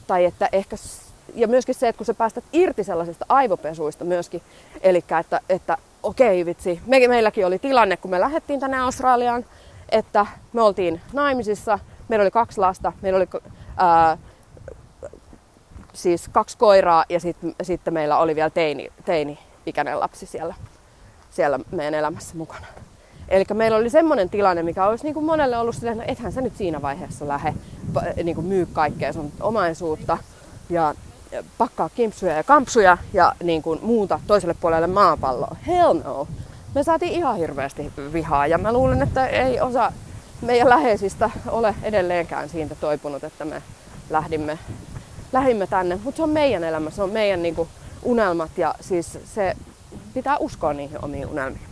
tai 0.06 0.24
että 0.24 0.48
ehkä 0.52 0.76
ja 1.34 1.48
myöskin 1.48 1.74
se, 1.74 1.88
että 1.88 1.96
kun 1.96 2.06
sä 2.06 2.14
päästät 2.14 2.44
irti 2.52 2.84
sellaisista 2.84 3.26
aivopesuista 3.28 4.04
myöskin, 4.04 4.42
eli 4.80 5.04
että, 5.20 5.40
että 5.48 5.78
okei 6.02 6.46
vitsi, 6.46 6.80
me, 6.86 7.08
meilläkin 7.08 7.46
oli 7.46 7.58
tilanne, 7.58 7.96
kun 7.96 8.10
me 8.10 8.20
lähdettiin 8.20 8.60
tänne 8.60 8.80
Australiaan, 8.80 9.44
että 9.88 10.26
me 10.52 10.62
oltiin 10.62 11.00
naimisissa, 11.12 11.78
meillä 12.08 12.22
oli 12.22 12.30
kaksi 12.30 12.60
lasta, 12.60 12.92
meillä 13.02 13.16
oli 13.16 13.28
ää, 13.76 14.18
siis 15.92 16.28
kaksi 16.32 16.58
koiraa 16.58 17.04
ja 17.08 17.20
sitten 17.20 17.54
sit 17.62 17.80
meillä 17.90 18.18
oli 18.18 18.34
vielä 18.34 18.50
teini, 18.50 18.92
teini-ikäinen 19.04 20.00
lapsi 20.00 20.26
siellä, 20.26 20.54
siellä 21.30 21.58
meidän 21.70 21.94
elämässä 21.94 22.36
mukana. 22.36 22.66
Eli 23.28 23.44
meillä 23.54 23.76
oli 23.76 23.90
semmoinen 23.90 24.30
tilanne, 24.30 24.62
mikä 24.62 24.86
olisi 24.86 25.04
niin 25.04 25.14
kuin 25.14 25.26
monelle 25.26 25.58
ollut 25.58 25.74
silleen, 25.74 26.00
että 26.00 26.06
no 26.06 26.12
ethän 26.12 26.32
sä 26.32 26.40
nyt 26.40 26.56
siinä 26.56 26.82
vaiheessa 26.82 27.28
lähde 27.28 27.54
niin 28.24 28.34
kuin 28.34 28.46
myy 28.46 28.66
kaikkea 28.72 29.12
sun 29.12 29.32
omaisuutta 29.40 30.18
ja 30.70 30.94
pakkaa 31.58 31.88
kimpsuja 31.88 32.32
ja 32.32 32.42
kampsuja 32.42 32.98
ja 33.12 33.34
niin 33.42 33.62
kuin 33.62 33.78
muuta 33.82 34.20
toiselle 34.26 34.54
puolelle 34.60 34.86
maapalloa. 34.86 35.56
Hell 35.66 36.00
no! 36.04 36.28
Me 36.74 36.82
saatiin 36.82 37.12
ihan 37.12 37.36
hirveästi 37.36 37.92
vihaa 38.12 38.46
ja 38.46 38.58
mä 38.58 38.72
luulen, 38.72 39.02
että 39.02 39.26
ei 39.26 39.60
osa 39.60 39.92
meidän 40.42 40.68
läheisistä 40.68 41.30
ole 41.48 41.74
edelleenkään 41.82 42.48
siitä 42.48 42.74
toipunut, 42.74 43.24
että 43.24 43.44
me 43.44 43.62
lähdimme, 44.10 44.58
lähdimme 45.32 45.66
tänne. 45.66 45.98
Mutta 46.04 46.16
se 46.16 46.22
on 46.22 46.30
meidän 46.30 46.64
elämä, 46.64 46.90
se 46.90 47.02
on 47.02 47.10
meidän 47.10 47.42
niin 47.42 47.54
kuin, 47.54 47.68
unelmat 48.02 48.58
ja 48.58 48.74
siis 48.80 49.18
se 49.34 49.56
pitää 50.14 50.36
uskoa 50.36 50.72
niihin 50.72 51.04
omiin 51.04 51.26
unelmiin. 51.26 51.68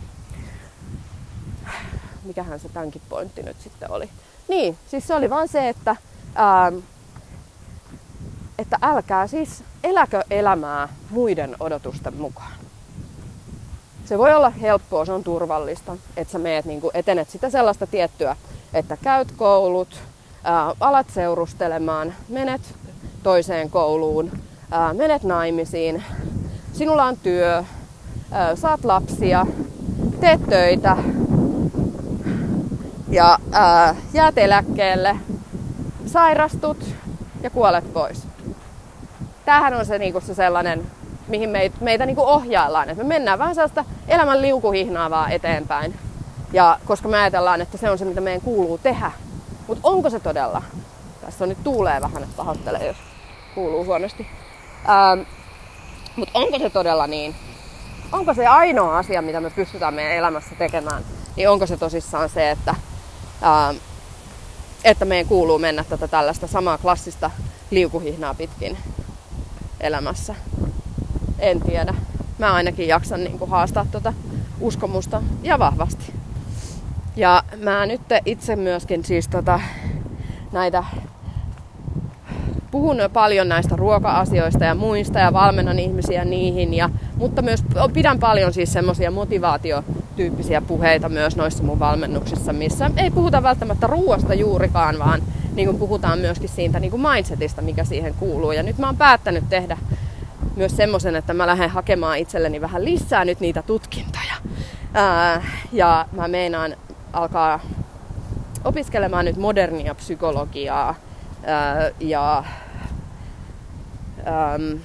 Mikähän 2.23 2.59
se 2.59 2.69
tämänkin 2.69 3.01
pointti 3.09 3.43
nyt 3.43 3.61
sitten 3.61 3.91
oli. 3.91 4.09
Niin, 4.47 4.77
siis 4.87 5.07
se 5.07 5.15
oli 5.15 5.29
vaan 5.29 5.47
se, 5.47 5.69
että, 5.69 5.95
ää, 6.35 6.71
että 8.57 8.77
älkää 8.81 9.27
siis 9.27 9.63
eläkö 9.83 10.23
elämää 10.29 10.89
muiden 11.09 11.55
odotusten 11.59 12.15
mukaan. 12.17 12.53
Se 14.05 14.17
voi 14.17 14.33
olla 14.33 14.49
helppoa, 14.49 15.05
se 15.05 15.11
on 15.11 15.23
turvallista, 15.23 15.97
että 16.17 16.31
sä 16.31 16.39
meet, 16.39 16.65
niin 16.65 16.81
etenet 16.93 17.29
sitä 17.29 17.49
sellaista 17.49 17.87
tiettyä, 17.87 18.35
että 18.73 18.97
käyt 18.97 19.31
koulut, 19.31 19.99
ää, 20.43 20.73
alat 20.79 21.09
seurustelemaan, 21.09 22.13
menet 22.29 22.61
toiseen 23.23 23.69
kouluun, 23.69 24.31
ää, 24.71 24.93
menet 24.93 25.23
naimisiin, 25.23 26.03
sinulla 26.73 27.03
on 27.03 27.17
työ, 27.17 27.63
saat 28.55 28.85
lapsia, 28.85 29.45
teet 30.19 30.45
töitä 30.49 30.97
ja 33.09 33.39
ää, 33.51 33.95
jäät 34.13 34.37
eläkkeelle, 34.37 35.15
sairastut 36.05 36.85
ja 37.41 37.49
kuolet 37.49 37.93
pois. 37.93 38.27
Tämähän 39.45 39.73
on 39.73 39.85
se, 39.85 39.97
niinku, 39.97 40.21
se 40.21 40.33
sellainen, 40.33 40.87
mihin 41.27 41.49
meitä, 41.49 41.77
meitä 41.81 42.05
niinku 42.05 42.23
ohjaillaan. 42.23 42.89
Et 42.89 42.97
me 42.97 43.03
mennään 43.03 43.39
vähän 43.39 43.55
sellaista 43.55 43.85
elämän 44.07 44.41
liukuhihnaa 44.41 45.09
vaan 45.09 45.31
eteenpäin. 45.31 45.99
Ja 46.53 46.79
koska 46.85 47.07
me 47.07 47.17
ajatellaan, 47.17 47.61
että 47.61 47.77
se 47.77 47.89
on 47.89 47.97
se, 47.97 48.05
mitä 48.05 48.21
meidän 48.21 48.41
kuuluu 48.41 48.77
tehdä. 48.77 49.11
Mutta 49.67 49.87
onko 49.87 50.09
se 50.09 50.19
todella? 50.19 50.61
Tässä 51.21 51.43
on 51.45 51.49
nyt 51.49 51.63
tuulee 51.63 52.01
vähän, 52.01 52.23
että 52.23 52.37
pahoittelee, 52.37 52.87
jos 52.87 52.97
kuuluu 53.55 53.85
huonosti. 53.85 54.27
Ähm, 54.89 55.19
Mutta 56.15 56.39
onko 56.39 56.59
se 56.59 56.69
todella 56.69 57.07
niin? 57.07 57.35
Onko 58.11 58.33
se 58.33 58.47
ainoa 58.47 58.97
asia, 58.97 59.21
mitä 59.21 59.41
me 59.41 59.49
pystytään 59.49 59.93
meidän 59.93 60.13
elämässä 60.13 60.55
tekemään? 60.55 61.03
Niin 61.35 61.49
onko 61.49 61.67
se 61.67 61.77
tosissaan 61.77 62.29
se, 62.29 62.51
että, 62.51 62.75
ähm, 63.43 63.75
että 64.83 65.05
meidän 65.05 65.27
kuuluu 65.27 65.59
mennä 65.59 65.83
tätä 65.83 66.07
tällaista 66.07 66.47
samaa 66.47 66.77
klassista 66.77 67.31
liukuhihnaa 67.71 68.33
pitkin 68.33 68.77
elämässä? 69.79 70.35
En 71.39 71.61
tiedä. 71.61 71.93
Mä 72.37 72.53
ainakin 72.53 72.87
jaksan 72.87 73.23
niin 73.23 73.39
kuin 73.39 73.51
haastaa 73.51 73.85
tuota 73.91 74.13
uskomusta 74.59 75.21
ja 75.43 75.59
vahvasti. 75.59 76.13
Ja 77.15 77.43
mä 77.57 77.85
nyt 77.85 78.01
itse 78.25 78.55
myöskin 78.55 79.05
siis 79.05 79.27
tota, 79.27 79.59
näitä 80.51 80.83
puhun 82.75 82.97
paljon 83.13 83.49
näistä 83.49 83.75
ruoka-asioista 83.75 84.65
ja 84.65 84.75
muista 84.75 85.19
ja 85.19 85.33
valmennan 85.33 85.79
ihmisiä 85.79 86.25
niihin, 86.25 86.73
ja, 86.73 86.89
mutta 87.17 87.41
myös 87.41 87.63
pidän 87.93 88.19
paljon 88.19 88.53
siis 88.53 88.73
semmoisia 88.73 89.11
motivaatiotyyppisiä 89.11 90.61
puheita 90.61 91.09
myös 91.09 91.35
noissa 91.35 91.63
mun 91.63 91.79
valmennuksissa, 91.79 92.53
missä 92.53 92.91
ei 92.97 93.11
puhuta 93.11 93.43
välttämättä 93.43 93.87
ruoasta 93.87 94.33
juurikaan, 94.33 94.99
vaan 94.99 95.21
niin 95.53 95.67
kuin 95.67 95.79
puhutaan 95.79 96.19
myöskin 96.19 96.49
siitä 96.49 96.79
niin 96.79 96.91
kuin 96.91 97.01
mindsetista, 97.01 97.61
mikä 97.61 97.83
siihen 97.83 98.13
kuuluu. 98.13 98.51
Ja 98.51 98.63
nyt 98.63 98.77
mä 98.77 98.85
oon 98.85 98.97
päättänyt 98.97 99.43
tehdä 99.49 99.77
myös 100.55 100.77
semmoisen, 100.77 101.15
että 101.15 101.33
mä 101.33 101.47
lähden 101.47 101.69
hakemaan 101.69 102.17
itselleni 102.17 102.61
vähän 102.61 102.85
lisää 102.85 103.25
nyt 103.25 103.39
niitä 103.39 103.61
tutkintoja. 103.61 104.35
Ää, 104.93 105.43
ja 105.71 106.05
mä 106.11 106.27
meinaan 106.27 106.75
alkaa 107.13 107.59
opiskelemaan 108.63 109.25
nyt 109.25 109.37
modernia 109.37 109.95
psykologiaa 109.95 110.95
ää, 111.45 111.91
ja 111.99 112.43
äm, 114.27 114.79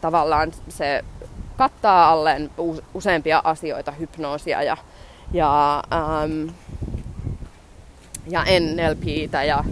tavallaan 0.00 0.52
se 0.68 1.04
kattaa 1.56 2.10
alleen 2.10 2.50
useampia 2.94 3.40
asioita, 3.44 3.92
hypnoosia 3.92 4.62
ja, 4.62 4.76
ja, 5.32 5.82
äm, 6.22 6.50
ja 8.30 8.44
NLPtä 8.60 9.44
ja 9.44 9.64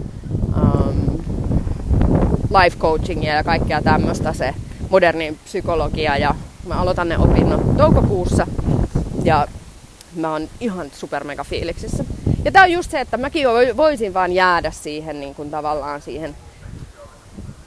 äm, 0.57 1.17
life 2.63 2.77
coachingia 2.77 3.33
ja 3.33 3.43
kaikkea 3.43 3.81
tämmöistä 3.81 4.33
se 4.33 4.53
moderni 4.89 5.37
psykologia 5.43 6.17
ja 6.17 6.35
mä 6.67 6.75
aloitan 6.75 7.09
ne 7.09 7.17
opinnot 7.17 7.77
toukokuussa 7.77 8.47
ja 9.23 9.47
mä 10.15 10.31
oon 10.31 10.47
ihan 10.59 10.87
super 10.93 11.23
mega 11.23 11.43
fiiliksissä. 11.43 12.03
Ja 12.45 12.51
tää 12.51 12.63
on 12.63 12.71
just 12.71 12.91
se, 12.91 12.99
että 12.99 13.17
mäkin 13.17 13.47
voisin 13.77 14.13
vaan 14.13 14.31
jäädä 14.31 14.71
siihen 14.71 15.19
niin 15.19 15.35
kuin 15.35 15.51
tavallaan 15.51 16.01
siihen 16.01 16.35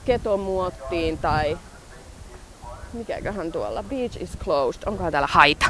ketomuottiin 0.05 1.17
tai 1.17 1.57
mikäköhän 2.93 3.51
tuolla, 3.51 3.83
beach 3.83 4.21
is 4.21 4.37
closed, 4.43 4.83
onkohan 4.85 5.11
täällä 5.11 5.27
haita? 5.31 5.65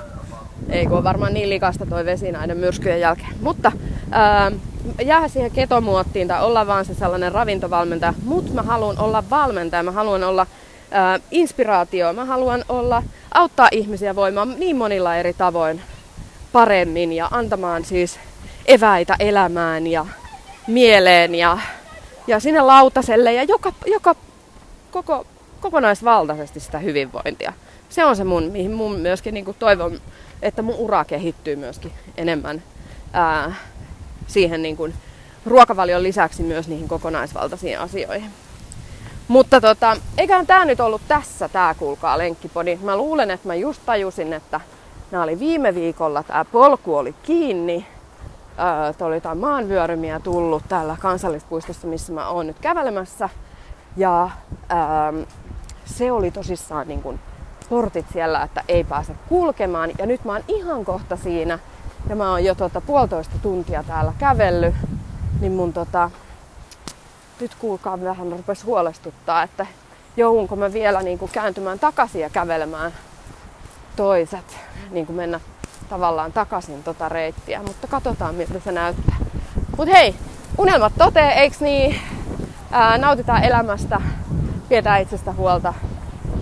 Ei 0.70 0.86
kun 0.86 0.98
on 0.98 1.04
varmaan 1.04 1.34
niin 1.34 1.50
likasta 1.50 1.86
toi 1.86 2.06
vesi 2.06 2.32
näiden 2.32 2.58
myrskyjen 2.58 3.00
jälkeen. 3.00 3.36
Mutta 3.42 3.72
ää, 4.12 4.52
jää 5.06 5.28
siihen 5.28 5.52
ketomuottiin 5.52 6.28
tai 6.28 6.44
olla 6.44 6.68
vaan 6.68 6.86
se 6.86 6.94
sellainen 6.94 7.32
ravintovalmentaja. 7.32 8.14
Mutta 8.24 8.54
mä 8.54 8.62
haluan 8.62 9.00
olla 9.00 9.24
valmentaja, 9.30 9.84
mä 9.84 9.92
haluan 9.92 10.24
olla 10.24 10.48
ää, 10.92 11.20
inspiraatio, 11.32 12.14
mä 12.14 12.26
haluan 12.26 12.66
olla, 12.70 13.04
auttaa 13.34 13.68
ihmisiä 13.72 14.16
voimaan 14.16 14.56
niin 14.60 14.76
monilla 14.76 15.16
eri 15.16 15.34
tavoin 15.34 15.82
paremmin 16.52 17.14
ja 17.14 17.28
antamaan 17.32 17.86
siis 17.86 18.20
eväitä 18.66 19.16
elämään 19.20 19.88
ja 19.88 20.06
mieleen 20.68 21.36
ja, 21.36 21.58
ja 22.28 22.40
sinne 22.40 22.62
lautaselle 22.62 23.34
ja 23.34 23.44
joka, 23.44 23.74
joka 23.86 24.16
koko, 25.04 25.26
kokonaisvaltaisesti 25.62 26.60
sitä 26.60 26.80
hyvinvointia. 26.80 27.54
Se 27.90 28.06
on 28.06 28.16
se 28.16 28.24
mun, 28.24 28.44
mihin 28.44 28.72
mun 28.72 29.00
myöskin 29.00 29.34
niin 29.34 29.46
kuin 29.46 29.58
toivon, 29.60 30.02
että 30.42 30.62
mun 30.62 30.76
ura 30.76 31.06
kehittyy 31.06 31.56
myöskin 31.56 31.92
enemmän 32.18 32.64
ää, 33.14 33.56
siihen 34.28 34.62
niin 34.62 34.78
kuin 34.78 34.94
ruokavalion 35.46 36.04
lisäksi 36.04 36.44
myös 36.44 36.68
niihin 36.68 36.88
kokonaisvaltaisiin 36.88 37.80
asioihin. 37.80 38.30
Mutta 39.28 39.62
tota, 39.62 39.98
eiköhän 40.18 40.48
tää 40.48 40.66
nyt 40.66 40.80
ollut 40.80 41.02
tässä, 41.08 41.50
tää 41.50 41.74
kuulkaa 41.74 42.18
lenkkipodi. 42.18 42.80
Mä 42.84 42.98
luulen, 42.98 43.32
että 43.32 43.48
mä 43.48 43.56
just 43.56 43.82
tajusin, 43.86 44.34
että 44.34 44.62
nämä 45.12 45.24
oli 45.24 45.40
viime 45.40 45.76
viikolla, 45.76 46.24
tää 46.24 46.46
polku 46.46 46.96
oli 46.96 47.16
kiinni. 47.24 47.88
Öö, 49.00 49.06
oli 49.08 49.16
jotain 49.16 49.38
maanvyörymiä 49.38 50.20
tullut 50.20 50.64
täällä 50.70 50.98
kansallispuistossa, 51.00 51.88
missä 51.88 52.14
mä 52.14 52.30
oon 52.30 52.48
nyt 52.48 52.60
kävelemässä. 52.60 53.30
Ja 53.98 54.24
ähm, 54.72 55.22
se 55.86 56.12
oli 56.12 56.32
tosissaan 56.32 56.88
niin 56.88 57.02
kuin 57.02 57.20
portit 57.70 58.06
siellä, 58.14 58.44
että 58.44 58.64
ei 58.68 58.84
pääse 58.84 59.16
kulkemaan. 59.30 59.92
Ja 59.98 60.06
nyt 60.06 60.26
mä 60.26 60.32
oon 60.32 60.44
ihan 60.48 60.86
kohta 60.86 61.16
siinä. 61.16 61.60
Ja 62.10 62.16
mä 62.16 62.32
oon 62.32 62.44
jo 62.44 62.56
tota, 62.56 62.82
puolitoista 62.82 63.36
tuntia 63.42 63.84
täällä 63.84 64.14
kävellyt. 64.18 64.76
Niin 65.42 65.52
mun 65.52 65.74
tota, 65.74 66.12
nyt 67.42 67.56
kuulkaa 67.56 68.02
vähän 68.02 68.32
rupes 68.32 68.64
huolestuttaa, 68.64 69.44
että 69.44 69.66
joudunko 70.18 70.56
mä 70.56 70.74
vielä 70.74 71.02
niin 71.02 71.20
kuin 71.20 71.32
kääntymään 71.32 71.80
takaisin 71.80 72.22
ja 72.22 72.30
kävelemään 72.30 72.92
toiset, 73.96 74.58
niin 74.92 75.06
kuin 75.06 75.16
mennä 75.16 75.40
tavallaan 75.90 76.34
takaisin 76.34 76.84
tota 76.84 77.10
reittiä, 77.10 77.64
mutta 77.64 77.88
katsotaan 77.88 78.36
miltä 78.36 78.60
se 78.60 78.72
näyttää. 78.72 79.16
Mut 79.78 79.88
hei, 79.88 80.16
unelmat 80.58 80.94
totee, 80.98 81.30
eiks 81.42 81.60
niin? 81.60 82.00
Ää, 82.72 82.98
nautitaan 82.98 83.44
elämästä, 83.44 84.02
pidetään 84.70 85.02
itsestä 85.02 85.32
huolta 85.32 85.74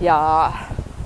ja 0.00 0.52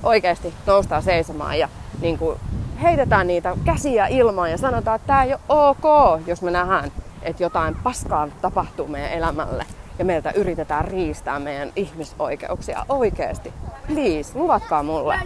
oikeasti 0.03 0.53
noustaan 0.65 1.03
seisomaan 1.03 1.59
ja 1.59 1.69
niin 2.01 2.17
kuin 2.17 2.39
heitetään 2.81 3.27
niitä 3.27 3.57
käsiä 3.65 4.07
ilmaan 4.07 4.51
ja 4.51 4.57
sanotaan, 4.57 4.95
että 4.95 5.07
tämä 5.07 5.23
ei 5.23 5.33
ole 5.33 5.69
ok, 5.69 5.83
jos 6.27 6.41
me 6.41 6.51
nähdään, 6.51 6.91
että 7.21 7.43
jotain 7.43 7.75
paskaa 7.83 8.27
tapahtuu 8.41 8.87
meidän 8.87 9.11
elämälle 9.11 9.65
ja 9.99 10.05
meiltä 10.05 10.31
yritetään 10.31 10.85
riistää 10.85 11.39
meidän 11.39 11.71
ihmisoikeuksia 11.75 12.85
oikeasti. 12.89 13.53
Please, 13.87 14.39
luvatkaa 14.39 14.83
mulle, 14.83 15.19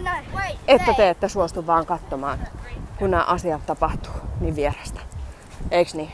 että 0.68 0.94
te 0.94 1.10
ette 1.10 1.28
suostu 1.28 1.66
vaan 1.66 1.86
katsomaan, 1.86 2.38
kun 2.98 3.10
nämä 3.10 3.22
asiat 3.22 3.66
tapahtuu 3.66 4.12
niin 4.40 4.56
vierestä. 4.56 5.00
Eiks 5.70 5.94
niin? 5.94 6.12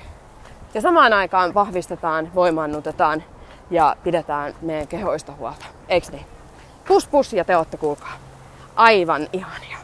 Ja 0.75 0.81
samaan 0.81 1.13
aikaan 1.13 1.55
vahvistetaan, 1.55 2.35
voimannutetaan 2.35 3.23
ja 3.71 3.97
pidetään 4.05 4.55
meidän 4.63 4.87
kehoista 4.87 5.33
huolta. 5.33 5.67
Eiks 5.89 6.11
niin? 6.11 6.27
Pus 6.89 7.07
pus 7.07 7.33
ja 7.33 7.45
te 7.45 7.57
ootte 7.57 7.77
kuulkaa. 7.77 8.13
Aivan 8.77 9.29
ihania. 9.33 9.80